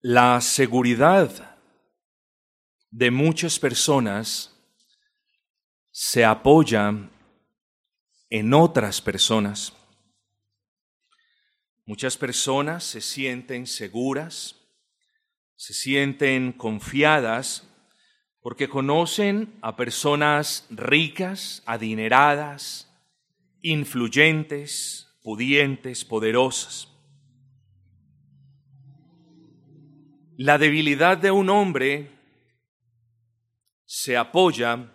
[0.00, 1.58] La seguridad
[2.88, 4.54] de muchas personas
[5.90, 6.94] se apoya
[8.30, 9.72] en otras personas.
[11.84, 14.54] Muchas personas se sienten seguras,
[15.56, 17.64] se sienten confiadas
[18.40, 22.88] porque conocen a personas ricas, adineradas,
[23.62, 26.97] influyentes, pudientes, poderosas.
[30.40, 32.12] La debilidad de un hombre
[33.84, 34.88] se apoya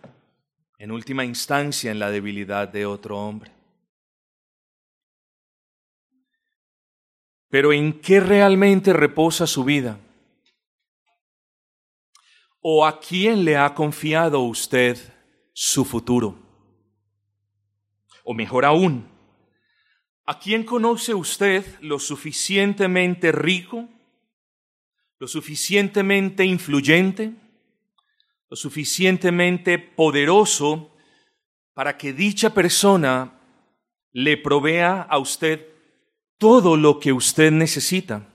[0.77, 3.51] en última instancia en la debilidad de otro hombre.
[7.49, 9.99] Pero ¿en qué realmente reposa su vida?
[12.61, 14.97] ¿O a quién le ha confiado usted
[15.51, 16.39] su futuro?
[18.23, 19.09] O mejor aún,
[20.25, 23.89] ¿a quién conoce usted lo suficientemente rico
[25.23, 27.31] lo suficientemente influyente,
[28.49, 30.91] lo suficientemente poderoso
[31.73, 33.39] para que dicha persona
[34.11, 35.65] le provea a usted
[36.37, 38.27] todo lo que usted necesita.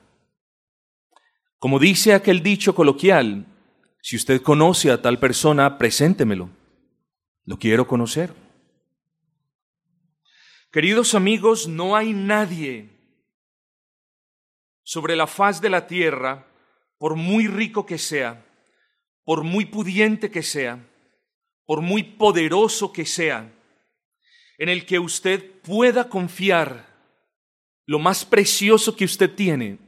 [1.58, 3.44] Como dice aquel dicho coloquial,
[4.00, 6.48] si usted conoce a tal persona, preséntemelo.
[7.44, 8.32] Lo quiero conocer.
[10.72, 12.88] Queridos amigos, no hay nadie
[14.84, 16.47] sobre la faz de la tierra
[16.98, 18.44] por muy rico que sea,
[19.24, 20.84] por muy pudiente que sea,
[21.64, 23.52] por muy poderoso que sea,
[24.58, 26.86] en el que usted pueda confiar
[27.86, 29.78] lo más precioso que usted tiene,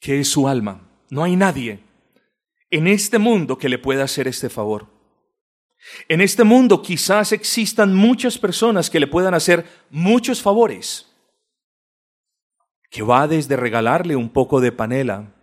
[0.00, 0.88] que es su alma.
[1.10, 1.80] No hay nadie
[2.70, 4.88] en este mundo que le pueda hacer este favor.
[6.08, 11.12] En este mundo quizás existan muchas personas que le puedan hacer muchos favores,
[12.90, 15.33] que va desde regalarle un poco de panela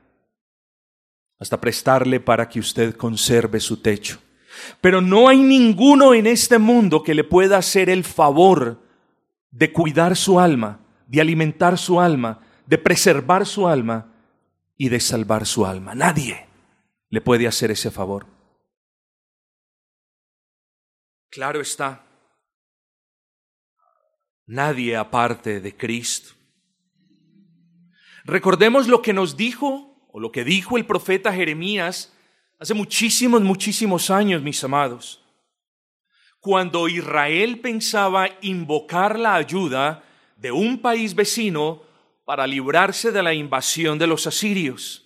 [1.41, 4.21] hasta prestarle para que usted conserve su techo.
[4.79, 8.79] Pero no hay ninguno en este mundo que le pueda hacer el favor
[9.49, 14.13] de cuidar su alma, de alimentar su alma, de preservar su alma
[14.77, 15.95] y de salvar su alma.
[15.95, 16.47] Nadie
[17.09, 18.27] le puede hacer ese favor.
[21.31, 22.05] Claro está,
[24.45, 26.35] nadie aparte de Cristo.
[28.25, 32.13] Recordemos lo que nos dijo o lo que dijo el profeta Jeremías
[32.59, 35.23] hace muchísimos, muchísimos años, mis amados.
[36.39, 40.03] Cuando Israel pensaba invocar la ayuda
[40.37, 41.83] de un país vecino
[42.25, 45.05] para librarse de la invasión de los asirios.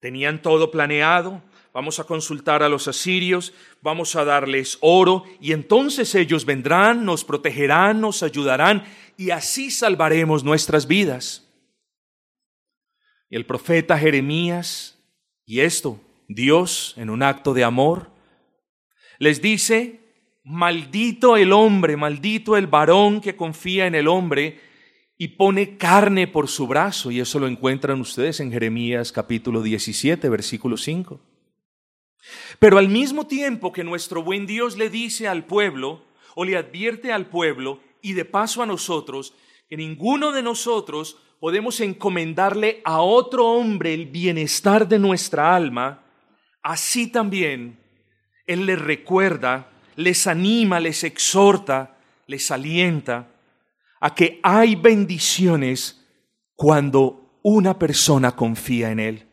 [0.00, 3.52] Tenían todo planeado, vamos a consultar a los asirios,
[3.82, 8.84] vamos a darles oro y entonces ellos vendrán, nos protegerán, nos ayudarán
[9.16, 11.47] y así salvaremos nuestras vidas.
[13.30, 14.98] Y el profeta Jeremías,
[15.44, 18.10] y esto, Dios en un acto de amor,
[19.18, 20.00] les dice,
[20.44, 24.60] maldito el hombre, maldito el varón que confía en el hombre
[25.18, 27.10] y pone carne por su brazo.
[27.10, 31.20] Y eso lo encuentran ustedes en Jeremías capítulo 17, versículo 5.
[32.58, 37.12] Pero al mismo tiempo que nuestro buen Dios le dice al pueblo, o le advierte
[37.12, 39.34] al pueblo, y de paso a nosotros,
[39.68, 46.02] que ninguno de nosotros podemos encomendarle a otro hombre el bienestar de nuestra alma,
[46.62, 47.78] así también
[48.46, 53.28] Él les recuerda, les anima, les exhorta, les alienta
[54.00, 56.04] a que hay bendiciones
[56.54, 59.26] cuando una persona confía en Él.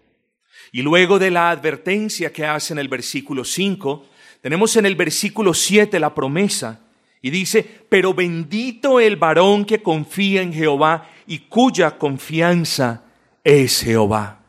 [0.72, 4.06] Y luego de la advertencia que hace en el versículo 5,
[4.42, 6.82] tenemos en el versículo 7 la promesa
[7.22, 13.04] y dice, pero bendito el varón que confía en Jehová y cuya confianza
[13.44, 14.44] es Jehová.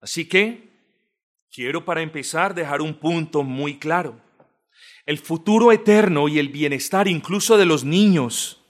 [0.00, 0.70] Así que
[1.52, 4.20] quiero para empezar dejar un punto muy claro.
[5.06, 8.60] El futuro eterno y el bienestar incluso de los niños.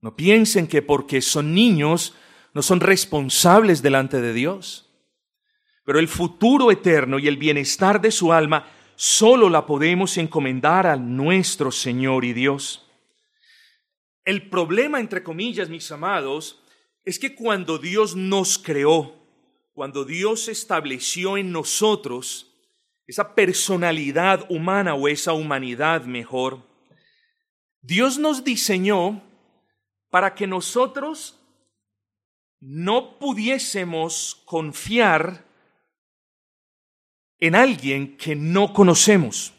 [0.00, 2.14] No piensen que porque son niños
[2.56, 4.88] no son responsables delante de Dios.
[5.84, 10.96] Pero el futuro eterno y el bienestar de su alma solo la podemos encomendar a
[10.96, 12.85] nuestro Señor y Dios.
[14.26, 16.60] El problema, entre comillas, mis amados,
[17.04, 19.14] es que cuando Dios nos creó,
[19.72, 22.52] cuando Dios estableció en nosotros
[23.06, 26.66] esa personalidad humana o esa humanidad mejor,
[27.80, 29.22] Dios nos diseñó
[30.10, 31.38] para que nosotros
[32.58, 35.46] no pudiésemos confiar
[37.38, 39.52] en alguien que no conocemos.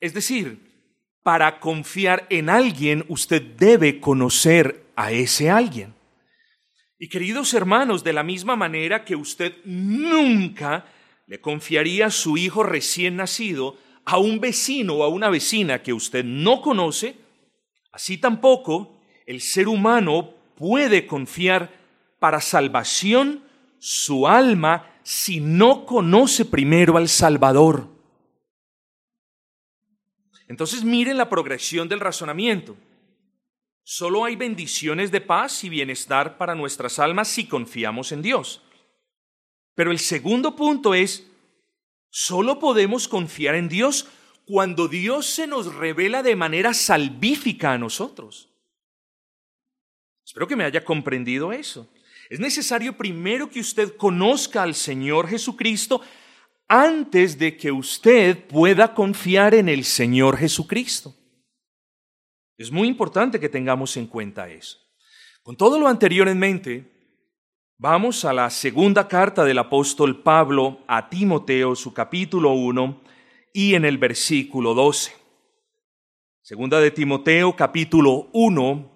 [0.00, 0.65] Es decir,
[1.26, 5.92] para confiar en alguien, usted debe conocer a ese alguien.
[7.00, 10.84] Y queridos hermanos, de la misma manera que usted nunca
[11.26, 15.92] le confiaría a su hijo recién nacido a un vecino o a una vecina que
[15.92, 17.16] usted no conoce,
[17.90, 21.72] así tampoco el ser humano puede confiar
[22.20, 23.42] para salvación
[23.80, 27.95] su alma si no conoce primero al Salvador.
[30.48, 32.76] Entonces miren la progresión del razonamiento.
[33.82, 38.62] Solo hay bendiciones de paz y bienestar para nuestras almas si confiamos en Dios.
[39.74, 41.26] Pero el segundo punto es,
[42.10, 44.08] solo podemos confiar en Dios
[44.44, 48.48] cuando Dios se nos revela de manera salvífica a nosotros.
[50.24, 51.88] Espero que me haya comprendido eso.
[52.28, 56.00] Es necesario primero que usted conozca al Señor Jesucristo
[56.68, 61.14] antes de que usted pueda confiar en el Señor Jesucristo.
[62.58, 64.78] Es muy importante que tengamos en cuenta eso.
[65.42, 66.90] Con todo lo anterior en mente,
[67.78, 73.02] vamos a la segunda carta del apóstol Pablo a Timoteo, su capítulo 1,
[73.52, 75.12] y en el versículo 12.
[76.42, 78.90] Segunda de Timoteo, capítulo 1,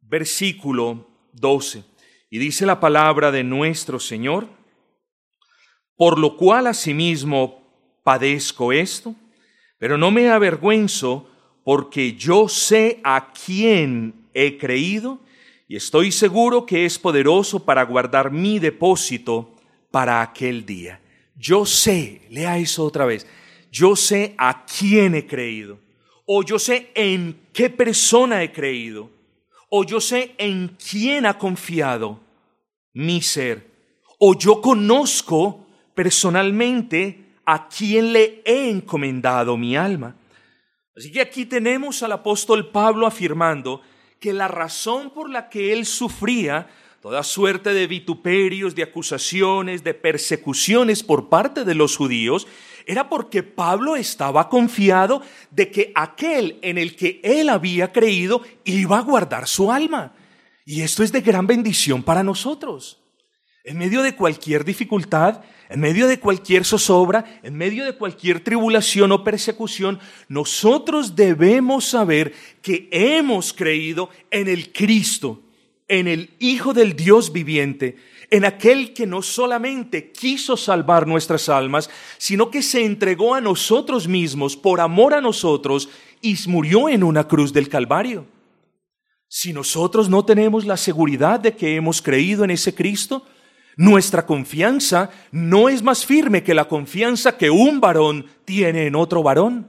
[0.00, 1.84] versículo 12.
[2.30, 4.48] Y dice la palabra de nuestro Señor,
[5.96, 7.62] por lo cual asimismo
[8.02, 9.14] padezco esto,
[9.78, 11.28] pero no me avergüenzo
[11.64, 15.20] porque yo sé a quién he creído
[15.68, 19.54] y estoy seguro que es poderoso para guardar mi depósito
[19.90, 21.00] para aquel día.
[21.36, 23.26] Yo sé, lea eso otra vez,
[23.70, 25.78] yo sé a quién he creído,
[26.26, 29.10] o yo sé en qué persona he creído,
[29.70, 32.20] o yo sé en quién ha confiado
[32.92, 33.66] mi ser,
[34.18, 35.61] o yo conozco
[35.94, 40.16] personalmente a quién le he encomendado mi alma.
[40.96, 43.80] Así que aquí tenemos al apóstol Pablo afirmando
[44.20, 46.68] que la razón por la que él sufría
[47.00, 52.46] toda suerte de vituperios, de acusaciones, de persecuciones por parte de los judíos,
[52.86, 58.98] era porque Pablo estaba confiado de que aquel en el que él había creído iba
[58.98, 60.14] a guardar su alma.
[60.64, 63.01] Y esto es de gran bendición para nosotros.
[63.64, 69.12] En medio de cualquier dificultad, en medio de cualquier zozobra, en medio de cualquier tribulación
[69.12, 75.42] o persecución, nosotros debemos saber que hemos creído en el Cristo,
[75.86, 77.96] en el Hijo del Dios viviente,
[78.32, 81.88] en aquel que no solamente quiso salvar nuestras almas,
[82.18, 85.88] sino que se entregó a nosotros mismos por amor a nosotros
[86.20, 88.26] y murió en una cruz del Calvario.
[89.28, 93.24] Si nosotros no tenemos la seguridad de que hemos creído en ese Cristo,
[93.76, 99.22] nuestra confianza no es más firme que la confianza que un varón tiene en otro
[99.22, 99.68] varón.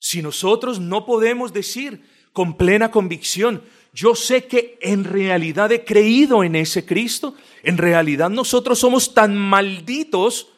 [0.00, 2.02] Si nosotros no podemos decir
[2.32, 3.62] con plena convicción,
[3.92, 9.36] yo sé que en realidad he creído en ese Cristo, en realidad nosotros somos tan
[9.36, 10.48] malditos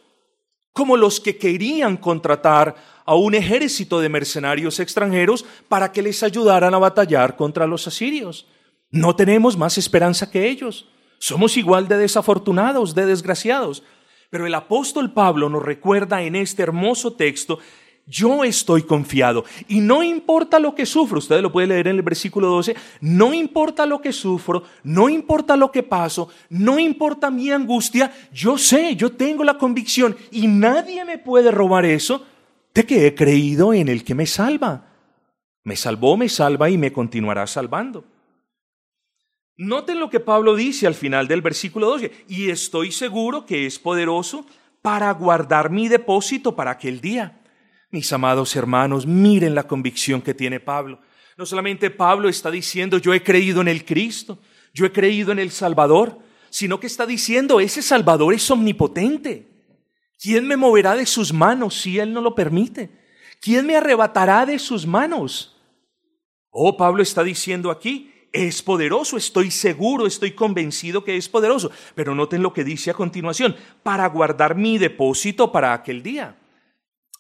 [0.73, 6.75] como los que querían contratar a un ejército de mercenarios extranjeros para que les ayudaran
[6.75, 8.47] a batallar contra los asirios.
[8.91, 10.87] No tenemos más esperanza que ellos.
[11.23, 13.85] Somos igual de desafortunados, de desgraciados.
[14.29, 17.61] Pero el apóstol Pablo nos recuerda en este hermoso texto,
[18.09, 22.03] yo estoy confiado y no importa lo que sufro, usted lo puede leer en el
[22.03, 27.53] versículo 12, no importa lo que sufro, no importa lo que paso, no importa mi
[27.53, 32.27] angustia, yo sé, yo tengo la convicción y nadie me puede robar eso
[32.75, 34.89] de que he creído en el que me salva.
[35.63, 38.12] Me salvó, me salva y me continuará salvando.
[39.63, 43.79] Noten lo que Pablo dice al final del versículo 12, y estoy seguro que es
[43.79, 44.45] poderoso
[44.83, 47.41] para guardar mi depósito para aquel día.
[47.93, 50.99] Mis amados hermanos, miren la convicción que tiene Pablo.
[51.37, 54.41] No solamente Pablo está diciendo, yo he creído en el Cristo,
[54.75, 56.19] yo he creído en el Salvador,
[56.51, 59.47] sino que está diciendo, ese Salvador es omnipotente.
[60.21, 62.91] ¿Quién me moverá de sus manos si Él no lo permite?
[63.41, 65.57] ¿Quién me arrebatará de sus manos?
[66.51, 71.71] Oh, Pablo está diciendo aquí, es poderoso, estoy seguro, estoy convencido que es poderoso.
[71.95, 76.37] Pero noten lo que dice a continuación, para guardar mi depósito para aquel día.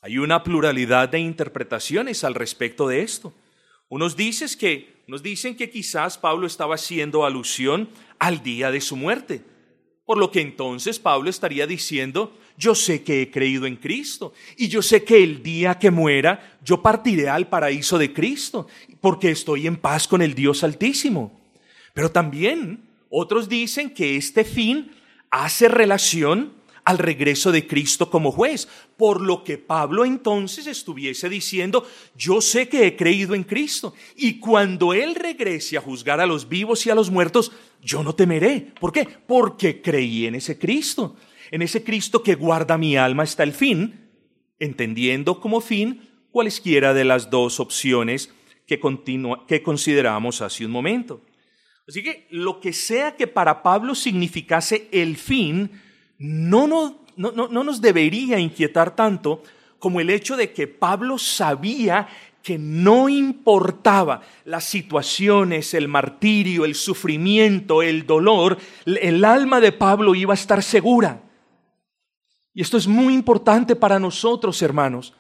[0.00, 3.32] Hay una pluralidad de interpretaciones al respecto de esto.
[3.88, 7.88] Unos dicen que, nos dicen que quizás Pablo estaba haciendo alusión
[8.18, 9.42] al día de su muerte.
[10.12, 14.68] Por lo que entonces Pablo estaría diciendo, yo sé que he creído en Cristo y
[14.68, 18.66] yo sé que el día que muera yo partiré al paraíso de Cristo
[19.00, 21.40] porque estoy en paz con el Dios Altísimo.
[21.94, 24.90] Pero también otros dicen que este fin
[25.30, 26.52] hace relación
[26.84, 28.68] al regreso de Cristo como juez.
[28.96, 31.86] Por lo que Pablo entonces estuviese diciendo,
[32.16, 36.48] yo sé que he creído en Cristo y cuando Él regrese a juzgar a los
[36.48, 38.72] vivos y a los muertos, yo no temeré.
[38.80, 39.06] ¿Por qué?
[39.26, 41.16] Porque creí en ese Cristo,
[41.50, 44.10] en ese Cristo que guarda mi alma hasta el fin,
[44.58, 48.32] entendiendo como fin cualesquiera de las dos opciones
[48.66, 48.80] que,
[49.46, 51.22] que consideramos hace un momento.
[51.86, 55.70] Así que lo que sea que para Pablo significase el fin,
[56.22, 59.42] no, no, no, no nos debería inquietar tanto
[59.80, 62.06] como el hecho de que Pablo sabía
[62.42, 70.14] que no importaba las situaciones, el martirio, el sufrimiento, el dolor, el alma de Pablo
[70.14, 71.22] iba a estar segura.
[72.54, 75.14] Y esto es muy importante para nosotros, hermanos,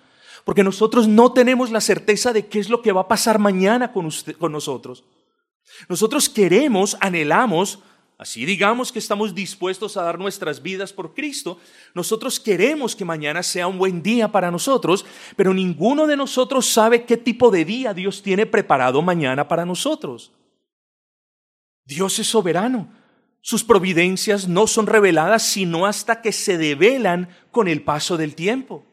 [0.44, 3.92] porque nosotros no tenemos la certeza de qué es lo que va a pasar mañana
[3.92, 5.04] con nosotros.
[5.88, 7.80] Nosotros queremos, anhelamos,
[8.22, 11.58] así digamos que estamos dispuestos a dar nuestras vidas por Cristo,
[11.92, 15.04] nosotros queremos que mañana sea un buen día para nosotros,
[15.36, 20.30] pero ninguno de nosotros sabe qué tipo de día Dios tiene preparado mañana para nosotros.
[21.84, 22.88] Dios es soberano.
[23.40, 28.86] Sus providencias no son reveladas sino hasta que se develan con el paso del tiempo.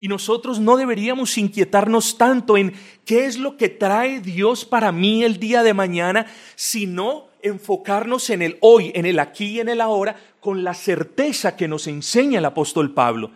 [0.00, 2.72] Y nosotros no deberíamos inquietarnos tanto en
[3.04, 6.24] qué es lo que trae Dios para mí el día de mañana,
[6.56, 11.56] sino enfocarnos en el hoy, en el aquí y en el ahora, con la certeza
[11.56, 13.30] que nos enseña el apóstol Pablo.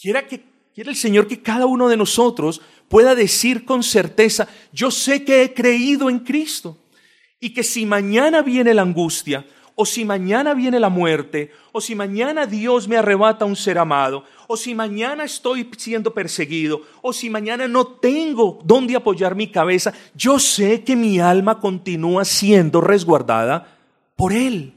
[0.00, 0.42] Quiera que
[0.74, 5.42] quiera el Señor que cada uno de nosotros pueda decir con certeza, yo sé que
[5.42, 6.78] he creído en Cristo
[7.38, 9.46] y que si mañana viene la angustia,
[9.80, 14.24] o si mañana viene la muerte, o si mañana Dios me arrebata un ser amado,
[14.46, 19.94] o si mañana estoy siendo perseguido, o si mañana no tengo dónde apoyar mi cabeza,
[20.14, 23.74] yo sé que mi alma continúa siendo resguardada
[24.16, 24.74] por Él.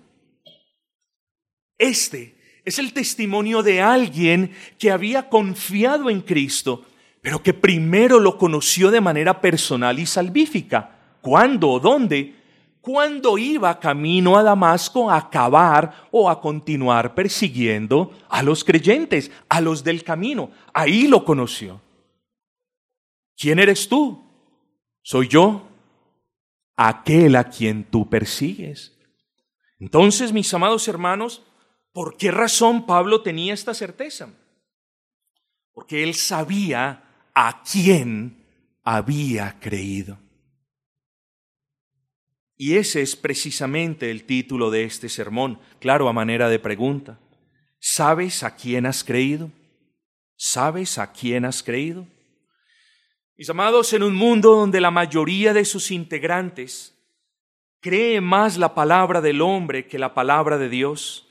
[1.78, 6.86] Este es el testimonio de alguien que había confiado en Cristo,
[7.22, 10.96] pero que primero lo conoció de manera personal y salvífica.
[11.20, 12.43] ¿Cuándo o dónde?
[12.84, 19.62] Cuando iba camino a Damasco a acabar o a continuar persiguiendo a los creyentes, a
[19.62, 20.52] los del camino.
[20.74, 21.80] Ahí lo conoció.
[23.38, 24.22] ¿Quién eres tú?
[25.02, 25.66] Soy yo,
[26.76, 29.00] aquel a quien tú persigues.
[29.80, 31.42] Entonces, mis amados hermanos,
[31.94, 34.28] ¿por qué razón Pablo tenía esta certeza?
[35.72, 38.46] Porque él sabía a quién
[38.84, 40.18] había creído.
[42.64, 47.20] Y ese es precisamente el título de este sermón, claro, a manera de pregunta.
[47.78, 49.52] ¿Sabes a quién has creído?
[50.38, 52.08] ¿Sabes a quién has creído?
[53.36, 56.98] Mis amados, en un mundo donde la mayoría de sus integrantes
[57.82, 61.28] cree más la palabra del hombre que la palabra de Dios,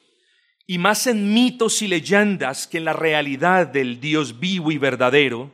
[0.67, 5.51] y más en mitos y leyendas que en la realidad del Dios vivo y verdadero,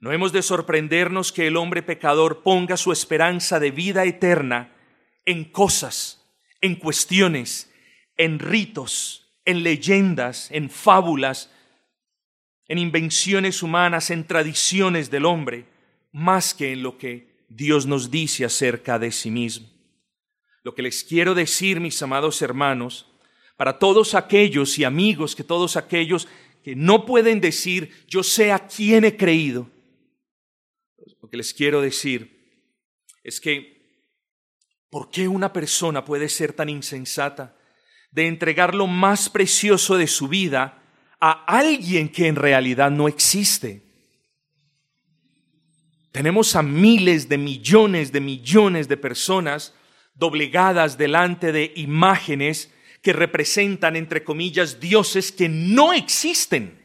[0.00, 4.74] no hemos de sorprendernos que el hombre pecador ponga su esperanza de vida eterna
[5.28, 6.24] en cosas,
[6.62, 7.70] en cuestiones,
[8.16, 11.50] en ritos, en leyendas, en fábulas,
[12.66, 15.66] en invenciones humanas, en tradiciones del hombre,
[16.12, 19.68] más que en lo que Dios nos dice acerca de sí mismo.
[20.62, 23.04] Lo que les quiero decir, mis amados hermanos,
[23.58, 26.26] para todos aquellos y amigos, que todos aquellos
[26.64, 29.68] que no pueden decir, yo sé a quién he creído,
[31.20, 32.64] lo que les quiero decir
[33.22, 33.77] es que
[34.90, 37.56] ¿Por qué una persona puede ser tan insensata
[38.10, 40.82] de entregar lo más precioso de su vida
[41.20, 43.82] a alguien que en realidad no existe?
[46.12, 49.74] Tenemos a miles de millones de millones de personas
[50.14, 56.84] doblegadas delante de imágenes que representan, entre comillas, dioses que no existen.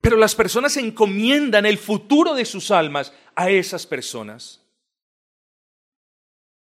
[0.00, 4.60] Pero las personas encomiendan el futuro de sus almas a esas personas.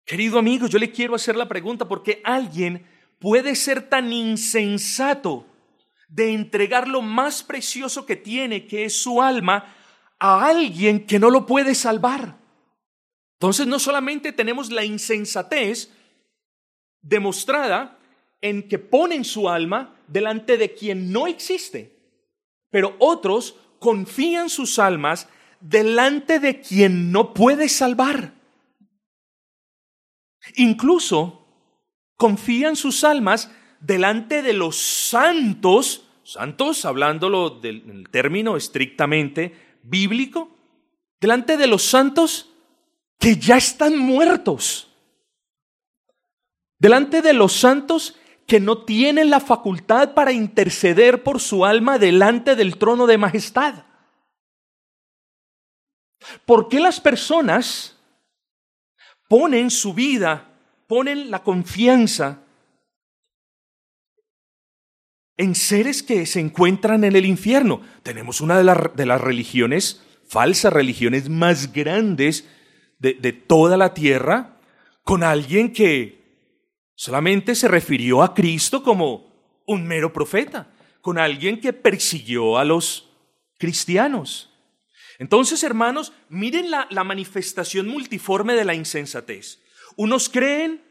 [0.06, 2.86] Querido amigo, yo le quiero hacer la pregunta porque alguien
[3.18, 5.44] puede ser tan insensato
[6.08, 9.74] de entregar lo más precioso que tiene, que es su alma,
[10.20, 12.38] a alguien que no lo puede salvar.
[13.32, 15.92] Entonces no solamente tenemos la insensatez
[17.02, 17.98] demostrada
[18.40, 21.98] en que ponen su alma delante de quien no existe,
[22.70, 25.28] pero otros confían sus almas
[25.60, 28.35] delante de quien no puede salvar.
[30.54, 31.46] Incluso
[32.16, 33.50] confían sus almas
[33.80, 40.50] delante de los santos, santos hablándolo del término estrictamente bíblico,
[41.20, 42.50] delante de los santos
[43.18, 44.88] que ya están muertos,
[46.78, 52.54] delante de los santos que no tienen la facultad para interceder por su alma delante
[52.54, 53.84] del trono de majestad.
[56.44, 57.95] ¿Por qué las personas
[59.28, 60.52] ponen su vida,
[60.86, 62.42] ponen la confianza
[65.36, 67.80] en seres que se encuentran en el infierno?
[68.02, 72.48] Tenemos una de, de las religiones, falsas religiones más grandes
[72.98, 74.58] de, de toda la tierra,
[75.02, 76.16] con alguien que
[76.94, 83.08] solamente se refirió a Cristo como un mero profeta, con alguien que persiguió a los
[83.58, 84.55] cristianos.
[85.18, 89.60] Entonces, hermanos, miren la, manifestación multiforme de la insensatez.
[89.96, 90.82] Unos creen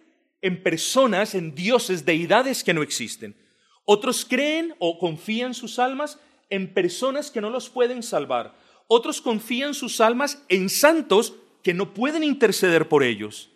[0.41, 3.35] en personas, en dioses, deidades que no existen.
[3.83, 8.55] Otros creen o confían sus almas en personas que no los pueden salvar.
[8.87, 13.51] Otros confían sus almas en santos que no pueden interceder por ellos.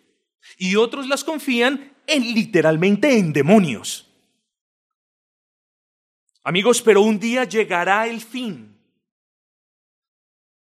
[0.56, 4.06] Y otros las confían en literalmente en demonios.
[6.42, 8.79] Amigos, pero un día llegará el fin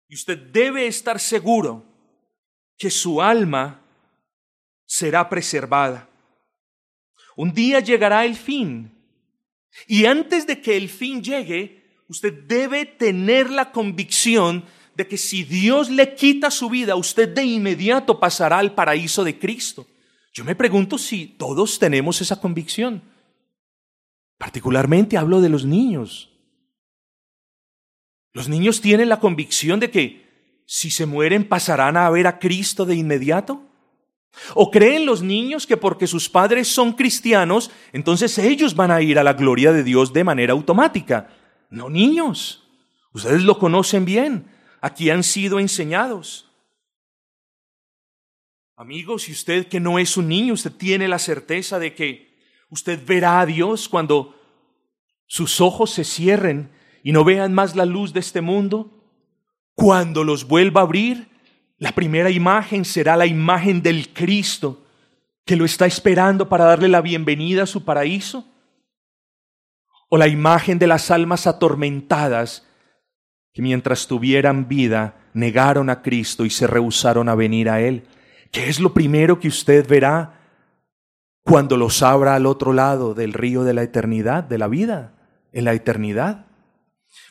[0.09, 1.85] y usted debe estar seguro
[2.77, 3.81] que su alma
[4.85, 6.09] será preservada.
[7.35, 8.91] Un día llegará el fin.
[9.87, 15.43] Y antes de que el fin llegue, usted debe tener la convicción de que si
[15.43, 19.85] Dios le quita su vida, usted de inmediato pasará al paraíso de Cristo.
[20.33, 23.03] Yo me pregunto si todos tenemos esa convicción.
[24.37, 26.28] Particularmente hablo de los niños.
[28.33, 30.29] Los niños tienen la convicción de que
[30.65, 33.63] si se mueren pasarán a ver a Cristo de inmediato.
[34.53, 39.17] ¿O creen los niños que porque sus padres son cristianos, entonces ellos van a ir
[39.17, 41.29] a la gloria de Dios de manera automática?
[41.71, 42.67] No, niños.
[43.11, 44.45] Ustedes lo conocen bien.
[44.81, 46.51] Aquí han sido enseñados.
[48.75, 52.37] Amigos, si usted que no es un niño, usted tiene la certeza de que
[52.69, 54.39] usted verá a Dios cuando
[55.25, 56.71] sus ojos se cierren
[57.03, 58.91] y no vean más la luz de este mundo,
[59.75, 61.29] cuando los vuelva a abrir,
[61.77, 64.83] la primera imagen será la imagen del Cristo
[65.45, 68.45] que lo está esperando para darle la bienvenida a su paraíso.
[70.09, 72.67] O la imagen de las almas atormentadas
[73.53, 78.05] que mientras tuvieran vida negaron a Cristo y se rehusaron a venir a Él.
[78.51, 80.39] ¿Qué es lo primero que usted verá
[81.43, 85.13] cuando los abra al otro lado del río de la eternidad, de la vida,
[85.53, 86.48] en la eternidad?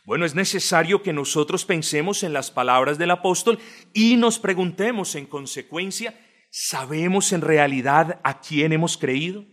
[0.05, 3.59] Bueno, es necesario que nosotros pensemos en las palabras del apóstol
[3.93, 6.19] y nos preguntemos en consecuencia,
[6.51, 9.45] ¿sabemos en realidad a quién hemos creído?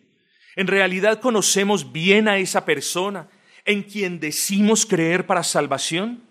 [0.56, 3.30] ¿En realidad conocemos bien a esa persona
[3.66, 6.24] en quien decimos creer para salvación?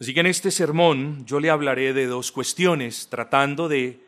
[0.00, 4.00] Así que en este sermón yo le hablaré de dos cuestiones, tratando de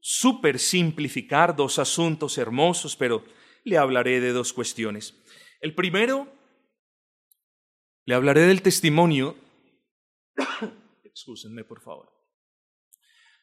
[0.00, 3.24] super simplificar dos asuntos hermosos, pero
[3.64, 5.14] le hablaré de dos cuestiones.
[5.60, 6.28] El primero
[8.06, 9.36] le hablaré del testimonio.
[11.04, 12.12] Excúsenme, por favor.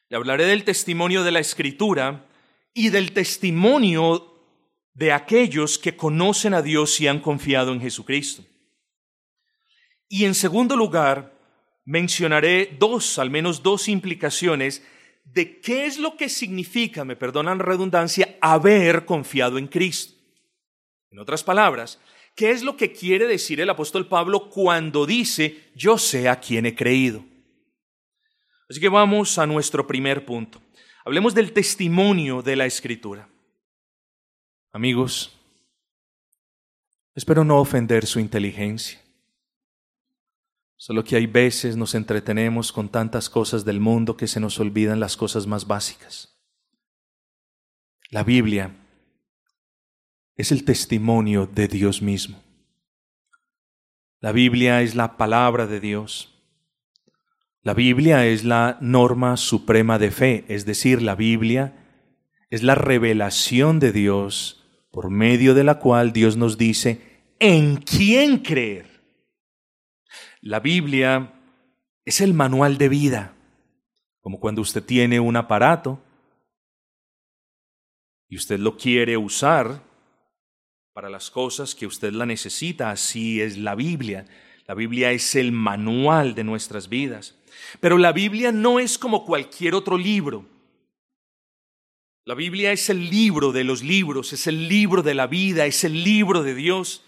[0.08, 2.26] Le hablaré del testimonio de la Escritura
[2.74, 4.28] y del testimonio
[4.94, 8.44] de aquellos que conocen a Dios y han confiado en Jesucristo.
[10.08, 11.32] Y en segundo lugar,
[11.84, 14.86] mencionaré dos, al menos dos implicaciones
[15.24, 20.14] de qué es lo que significa, me perdonan la redundancia, haber confiado en Cristo.
[21.10, 21.98] En otras palabras,
[22.34, 26.66] ¿Qué es lo que quiere decir el apóstol Pablo cuando dice, yo sé a quién
[26.66, 27.24] he creído?
[28.68, 30.60] Así que vamos a nuestro primer punto.
[31.04, 33.28] Hablemos del testimonio de la escritura.
[34.72, 35.38] Amigos,
[37.14, 38.98] espero no ofender su inteligencia.
[40.76, 45.00] Solo que hay veces nos entretenemos con tantas cosas del mundo que se nos olvidan
[45.00, 46.40] las cosas más básicas.
[48.10, 48.74] La Biblia
[50.36, 52.42] es el testimonio de Dios mismo.
[54.20, 56.28] La Biblia es la palabra de Dios.
[57.62, 61.74] La Biblia es la norma suprema de fe, es decir, la Biblia
[62.50, 67.00] es la revelación de Dios por medio de la cual Dios nos dice
[67.38, 69.02] en quién creer.
[70.40, 71.34] La Biblia
[72.04, 73.34] es el manual de vida,
[74.20, 76.02] como cuando usted tiene un aparato
[78.28, 79.82] y usted lo quiere usar,
[80.92, 82.90] para las cosas que usted la necesita.
[82.90, 84.26] Así es la Biblia.
[84.66, 87.36] La Biblia es el manual de nuestras vidas.
[87.80, 90.46] Pero la Biblia no es como cualquier otro libro.
[92.24, 95.82] La Biblia es el libro de los libros, es el libro de la vida, es
[95.82, 97.02] el libro de Dios.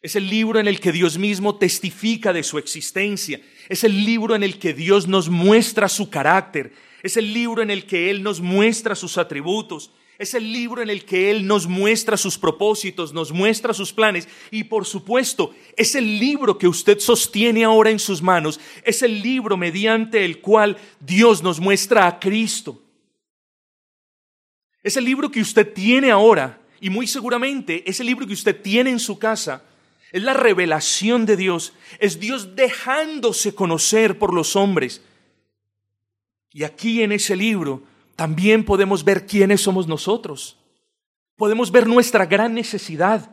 [0.00, 3.40] Es el libro en el que Dios mismo testifica de su existencia.
[3.68, 6.72] Es el libro en el que Dios nos muestra su carácter.
[7.02, 9.90] Es el libro en el que Él nos muestra sus atributos.
[10.18, 14.28] Es el libro en el que Él nos muestra sus propósitos, nos muestra sus planes
[14.50, 18.58] y por supuesto es el libro que usted sostiene ahora en sus manos.
[18.82, 22.82] Es el libro mediante el cual Dios nos muestra a Cristo.
[24.82, 28.60] Es el libro que usted tiene ahora y muy seguramente es el libro que usted
[28.60, 29.62] tiene en su casa.
[30.10, 31.74] Es la revelación de Dios.
[32.00, 35.00] Es Dios dejándose conocer por los hombres.
[36.50, 37.84] Y aquí en ese libro
[38.18, 40.58] también podemos ver quiénes somos nosotros.
[41.36, 43.30] Podemos ver nuestra gran necesidad.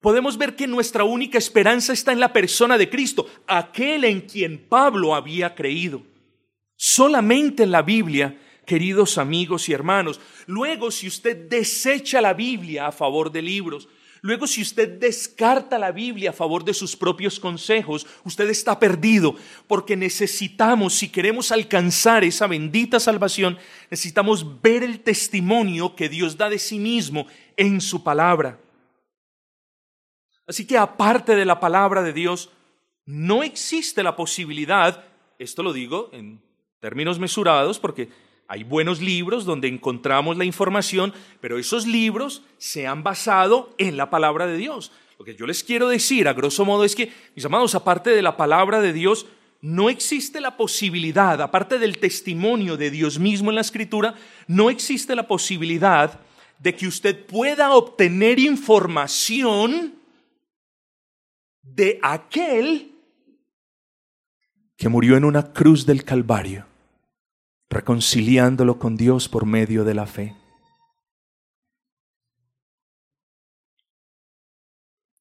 [0.00, 4.68] Podemos ver que nuestra única esperanza está en la persona de Cristo, aquel en quien
[4.70, 6.02] Pablo había creído.
[6.76, 10.18] Solamente en la Biblia, queridos amigos y hermanos.
[10.46, 13.86] Luego, si usted desecha la Biblia a favor de libros,
[14.26, 19.36] Luego, si usted descarta la Biblia a favor de sus propios consejos, usted está perdido,
[19.68, 23.56] porque necesitamos, si queremos alcanzar esa bendita salvación,
[23.88, 28.58] necesitamos ver el testimonio que Dios da de sí mismo en su palabra.
[30.44, 32.50] Así que aparte de la palabra de Dios,
[33.04, 35.04] no existe la posibilidad,
[35.38, 36.42] esto lo digo en
[36.80, 38.08] términos mesurados, porque
[38.48, 44.08] hay buenos libros donde encontramos la información, pero esos libros se han basado en la
[44.08, 44.92] palabra de Dios.
[45.18, 48.22] Lo que yo les quiero decir, a grosso modo, es que, mis amados, aparte de
[48.22, 49.26] la palabra de Dios,
[49.62, 54.14] no existe la posibilidad, aparte del testimonio de Dios mismo en la escritura,
[54.46, 56.20] no existe la posibilidad
[56.58, 59.94] de que usted pueda obtener información
[61.62, 62.92] de aquel
[64.76, 66.66] que murió en una cruz del Calvario
[67.76, 70.34] reconciliándolo con Dios por medio de la fe.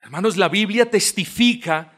[0.02, 1.94] Hermanos, la Biblia testifica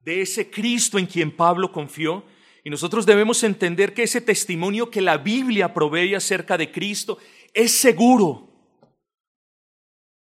[0.00, 2.24] de ese Cristo en quien Pablo confió
[2.62, 7.16] y nosotros debemos entender que ese testimonio que la Biblia provee acerca de Cristo
[7.54, 8.50] es seguro.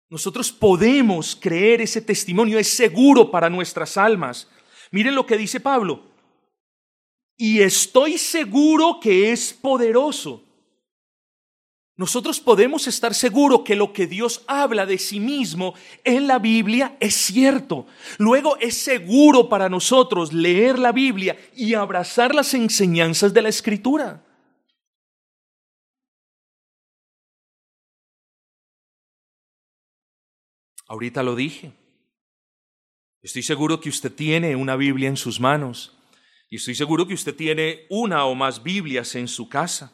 [0.10, 4.50] Nosotros podemos creer ese testimonio, es seguro para nuestras almas.
[4.92, 6.17] Miren lo que dice Pablo
[7.38, 10.44] y estoy seguro que es poderoso.
[11.96, 15.74] Nosotros podemos estar seguros que lo que Dios habla de sí mismo
[16.04, 17.88] en la Biblia es cierto.
[18.20, 24.24] Luego es seguro para nosotros leer la Biblia y abrazar las enseñanzas de la Escritura.
[30.88, 31.74] Ahorita lo dije.
[33.24, 35.97] Estoy seguro que usted tiene una Biblia en sus manos.
[36.50, 39.92] Y estoy seguro que usted tiene una o más Biblias en su casa.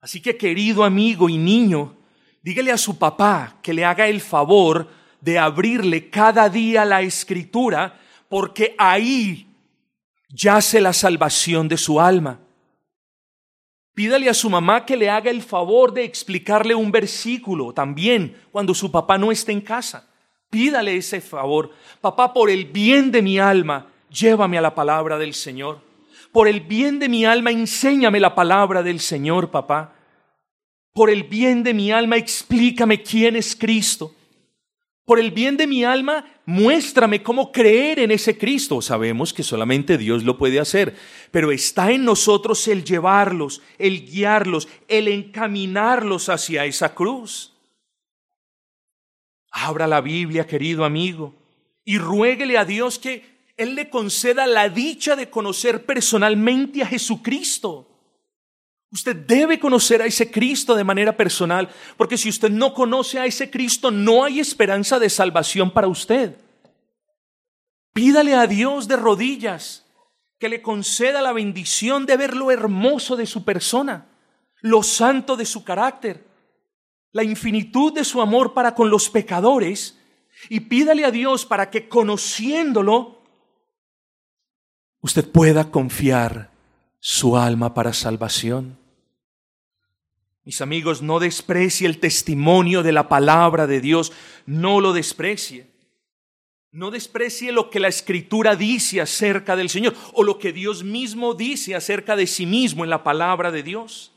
[0.00, 1.96] Así que querido amigo y niño,
[2.42, 4.88] dígale a su papá que le haga el favor
[5.20, 9.46] de abrirle cada día la escritura, porque ahí
[10.28, 12.40] yace la salvación de su alma.
[13.94, 18.74] Pídale a su mamá que le haga el favor de explicarle un versículo también cuando
[18.74, 20.08] su papá no esté en casa.
[20.48, 21.70] Pídale ese favor.
[22.00, 25.80] Papá, por el bien de mi alma, llévame a la palabra del Señor.
[26.32, 29.94] Por el bien de mi alma, enséñame la palabra del Señor, papá.
[30.92, 34.14] Por el bien de mi alma, explícame quién es Cristo.
[35.04, 38.80] Por el bien de mi alma, muéstrame cómo creer en ese Cristo.
[38.80, 40.96] Sabemos que solamente Dios lo puede hacer,
[41.32, 47.56] pero está en nosotros el llevarlos, el guiarlos, el encaminarlos hacia esa cruz.
[49.50, 51.34] Abra la Biblia, querido amigo,
[51.84, 57.86] y ruéguele a Dios que él le conceda la dicha de conocer personalmente a Jesucristo.
[58.90, 61.68] Usted debe conocer a ese Cristo de manera personal,
[61.98, 66.36] porque si usted no conoce a ese Cristo, no hay esperanza de salvación para usted.
[67.92, 69.86] Pídale a Dios de rodillas
[70.38, 74.06] que le conceda la bendición de ver lo hermoso de su persona,
[74.62, 76.26] lo santo de su carácter,
[77.12, 79.98] la infinitud de su amor para con los pecadores,
[80.48, 83.19] y pídale a Dios para que conociéndolo,
[85.00, 86.50] usted pueda confiar
[86.98, 88.78] su alma para salvación.
[90.44, 94.12] Mis amigos, no desprecie el testimonio de la palabra de Dios,
[94.46, 95.70] no lo desprecie.
[96.72, 101.34] No desprecie lo que la escritura dice acerca del Señor o lo que Dios mismo
[101.34, 104.12] dice acerca de sí mismo en la palabra de Dios.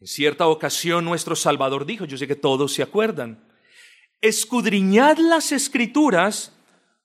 [0.00, 3.48] En cierta ocasión nuestro Salvador dijo, yo sé que todos se acuerdan,
[4.20, 6.53] escudriñad las escrituras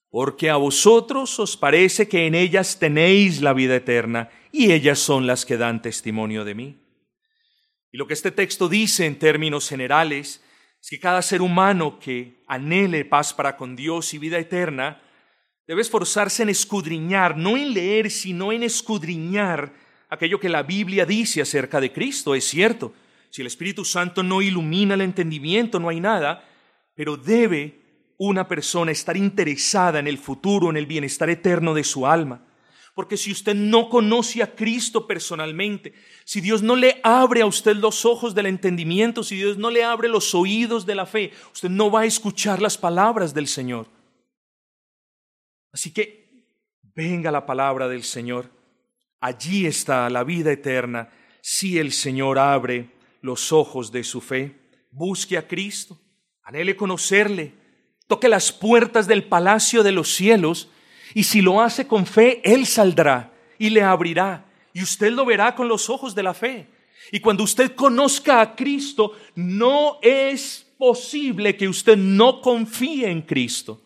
[0.10, 5.28] porque a vosotros os parece que en ellas tenéis la vida eterna, y ellas son
[5.28, 6.78] las que dan testimonio de mí.
[7.92, 10.44] Y lo que este texto dice en términos generales
[10.82, 15.02] es que cada ser humano que anhele paz para con Dios y vida eterna,
[15.68, 19.74] debe esforzarse en escudriñar, no en leer, sino en escudriñar
[20.10, 22.34] aquello que la Biblia dice acerca de Cristo.
[22.34, 22.94] Es cierto,
[23.32, 26.44] Si el Espíritu Santo no ilumina el entendimiento, no hay nada,
[26.96, 27.79] pero debe
[28.20, 32.46] una persona estar interesada en el futuro, en el bienestar eterno de su alma.
[32.94, 35.94] Porque si usted no conoce a Cristo personalmente,
[36.26, 39.86] si Dios no le abre a usted los ojos del entendimiento, si Dios no le
[39.86, 43.88] abre los oídos de la fe, usted no va a escuchar las palabras del Señor.
[45.72, 46.44] Así que
[46.94, 48.52] venga la palabra del Señor.
[49.22, 51.10] Allí está la vida eterna
[51.42, 52.90] si el Señor abre
[53.22, 54.60] los ojos de su fe.
[54.92, 55.98] Busque a Cristo,
[56.44, 57.59] anhele conocerle,
[58.10, 60.68] toque las puertas del palacio de los cielos
[61.14, 64.46] y si lo hace con fe, Él saldrá y le abrirá.
[64.74, 66.68] Y usted lo verá con los ojos de la fe.
[67.12, 73.80] Y cuando usted conozca a Cristo, no es posible que usted no confíe en Cristo.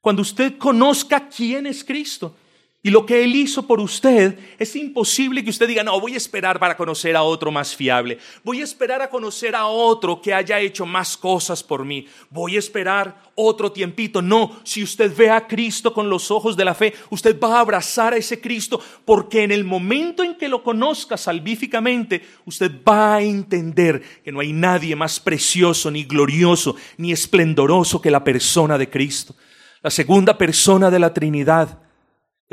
[0.00, 2.36] Cuando usted conozca quién es Cristo,
[2.80, 6.16] y lo que Él hizo por usted, es imposible que usted diga, no, voy a
[6.16, 8.18] esperar para conocer a otro más fiable.
[8.44, 12.06] Voy a esperar a conocer a otro que haya hecho más cosas por mí.
[12.30, 14.22] Voy a esperar otro tiempito.
[14.22, 17.60] No, si usted ve a Cristo con los ojos de la fe, usted va a
[17.60, 23.16] abrazar a ese Cristo porque en el momento en que lo conozca salvíficamente, usted va
[23.16, 28.78] a entender que no hay nadie más precioso, ni glorioso, ni esplendoroso que la persona
[28.78, 29.34] de Cristo.
[29.82, 31.87] La segunda persona de la Trinidad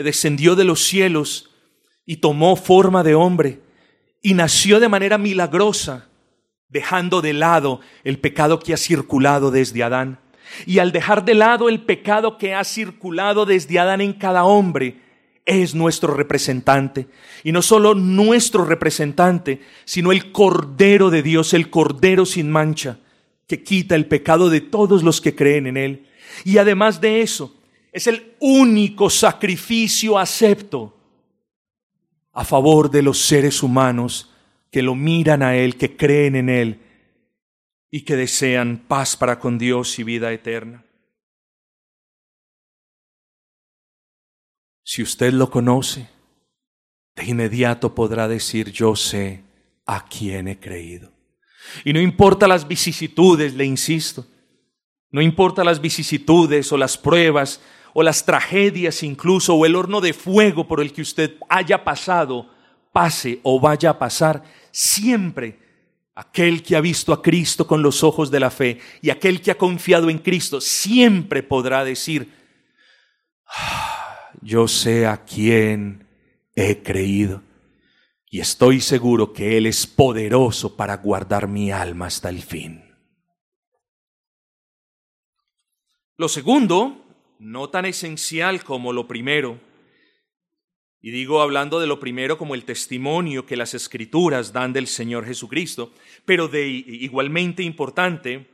[0.04, 1.52] descendió de los cielos
[2.06, 3.62] y tomó forma de hombre
[4.22, 6.10] y nació de manera milagrosa,
[6.70, 10.20] dejando de lado el pecado que ha circulado desde Adán.
[10.66, 15.02] Y al dejar de lado el pecado que ha circulado desde Adán en cada hombre,
[15.46, 17.08] es nuestro representante.
[17.44, 22.98] Y no solo nuestro representante, sino el Cordero de Dios, el Cordero sin mancha,
[23.48, 26.08] que quita el pecado de todos los que creen en Él.
[26.44, 27.55] Y además de eso,
[27.96, 30.94] es el único sacrificio acepto
[32.34, 34.34] a favor de los seres humanos
[34.70, 36.82] que lo miran a Él, que creen en Él
[37.90, 40.84] y que desean paz para con Dios y vida eterna.
[44.84, 46.10] Si usted lo conoce,
[47.16, 49.42] de inmediato podrá decir, yo sé
[49.86, 51.14] a quién he creído.
[51.86, 54.28] Y no importa las vicisitudes, le insisto,
[55.12, 57.62] no importa las vicisitudes o las pruebas
[57.98, 62.50] o las tragedias incluso, o el horno de fuego por el que usted haya pasado,
[62.92, 65.58] pase o vaya a pasar, siempre
[66.14, 69.52] aquel que ha visto a Cristo con los ojos de la fe y aquel que
[69.52, 72.34] ha confiado en Cristo, siempre podrá decir,
[73.48, 76.06] ah, yo sé a quién
[76.54, 77.44] he creído
[78.30, 82.94] y estoy seguro que Él es poderoso para guardar mi alma hasta el fin.
[86.18, 87.05] Lo segundo
[87.40, 89.60] no tan esencial como lo primero.
[91.02, 95.26] Y digo hablando de lo primero como el testimonio que las escrituras dan del Señor
[95.26, 95.94] Jesucristo,
[96.26, 98.48] pero de igualmente importante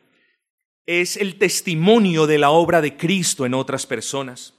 [0.85, 4.53] es el testimonio de la obra de Cristo en otras personas.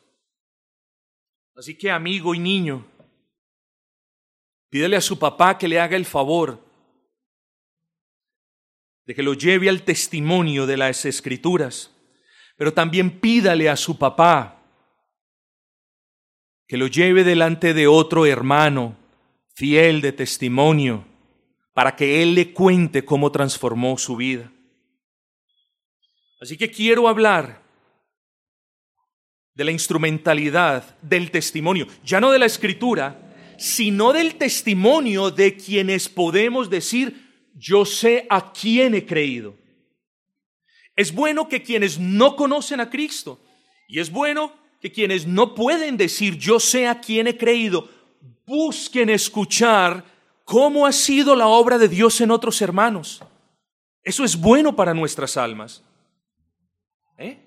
[1.55, 2.87] Así que amigo y niño,
[4.71, 6.65] pídele a su papá que le haga el favor
[9.05, 11.91] de que lo lleve al testimonio de las escrituras
[12.57, 14.63] pero también pídale a su papá
[16.67, 18.97] que lo lleve delante de otro hermano
[19.55, 21.05] fiel de testimonio
[21.75, 24.51] para que él le cuente cómo transformó su vida.
[26.41, 27.63] Así que quiero hablar
[29.55, 36.09] de la instrumentalidad del testimonio, ya no de la escritura, sino del testimonio de quienes
[36.09, 39.55] podemos decir, yo sé a quién he creído.
[40.97, 43.41] Es bueno que quienes no conocen a Cristo
[43.89, 47.89] y es bueno que quienes no pueden decir yo sé a quién he creído,
[48.47, 50.05] busquen escuchar
[50.45, 53.23] cómo ha sido la obra de Dios en otros hermanos.
[54.03, 55.83] Eso es bueno para nuestras almas.
[57.17, 57.39] ¿Eh?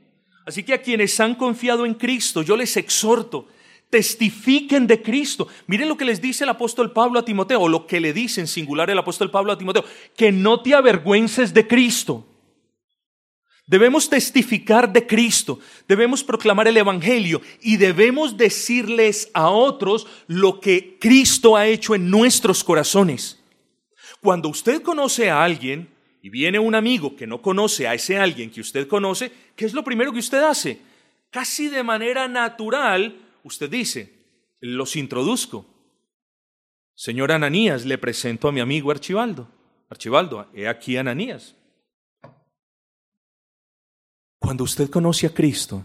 [0.45, 3.47] Así que a quienes han confiado en Cristo, yo les exhorto,
[3.89, 5.47] testifiquen de Cristo.
[5.67, 8.41] Miren lo que les dice el apóstol Pablo a Timoteo, o lo que le dice
[8.41, 9.83] en singular el apóstol Pablo a Timoteo,
[10.15, 12.25] que no te avergüences de Cristo.
[13.67, 20.99] Debemos testificar de Cristo, debemos proclamar el Evangelio y debemos decirles a otros lo que
[20.99, 23.41] Cristo ha hecho en nuestros corazones.
[24.21, 25.89] Cuando usted conoce a alguien
[26.21, 29.73] y viene un amigo que no conoce a ese alguien que usted conoce, ¿qué es
[29.73, 30.79] lo primero que usted hace?
[31.31, 34.13] Casi de manera natural, usted dice,
[34.59, 35.65] los introduzco.
[36.93, 39.49] Señor Ananías, le presento a mi amigo Archibaldo.
[39.89, 41.55] Archibaldo, he aquí Ananías.
[44.45, 45.83] Cuando usted conoce a Cristo,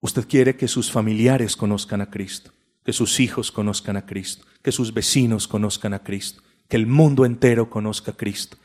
[0.00, 2.50] usted quiere que sus familiares conozcan a Cristo,
[2.84, 7.24] que sus hijos conozcan a Cristo, que sus vecinos conozcan a Cristo, que el mundo
[7.24, 8.56] entero conozca a Cristo.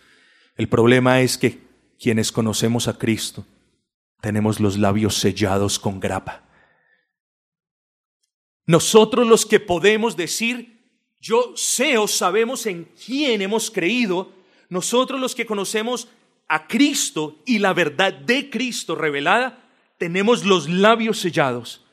[0.56, 1.60] El problema es que
[2.00, 3.46] quienes conocemos a Cristo
[4.22, 6.44] tenemos los labios sellados con grapa.
[8.66, 10.82] Nosotros los que podemos decir,
[11.20, 14.34] yo sé o sabemos en quién hemos creído,
[14.68, 16.08] nosotros los que conocemos
[16.52, 19.64] a Cristo y la verdad de Cristo revelada,
[19.98, 21.86] tenemos los labios sellados.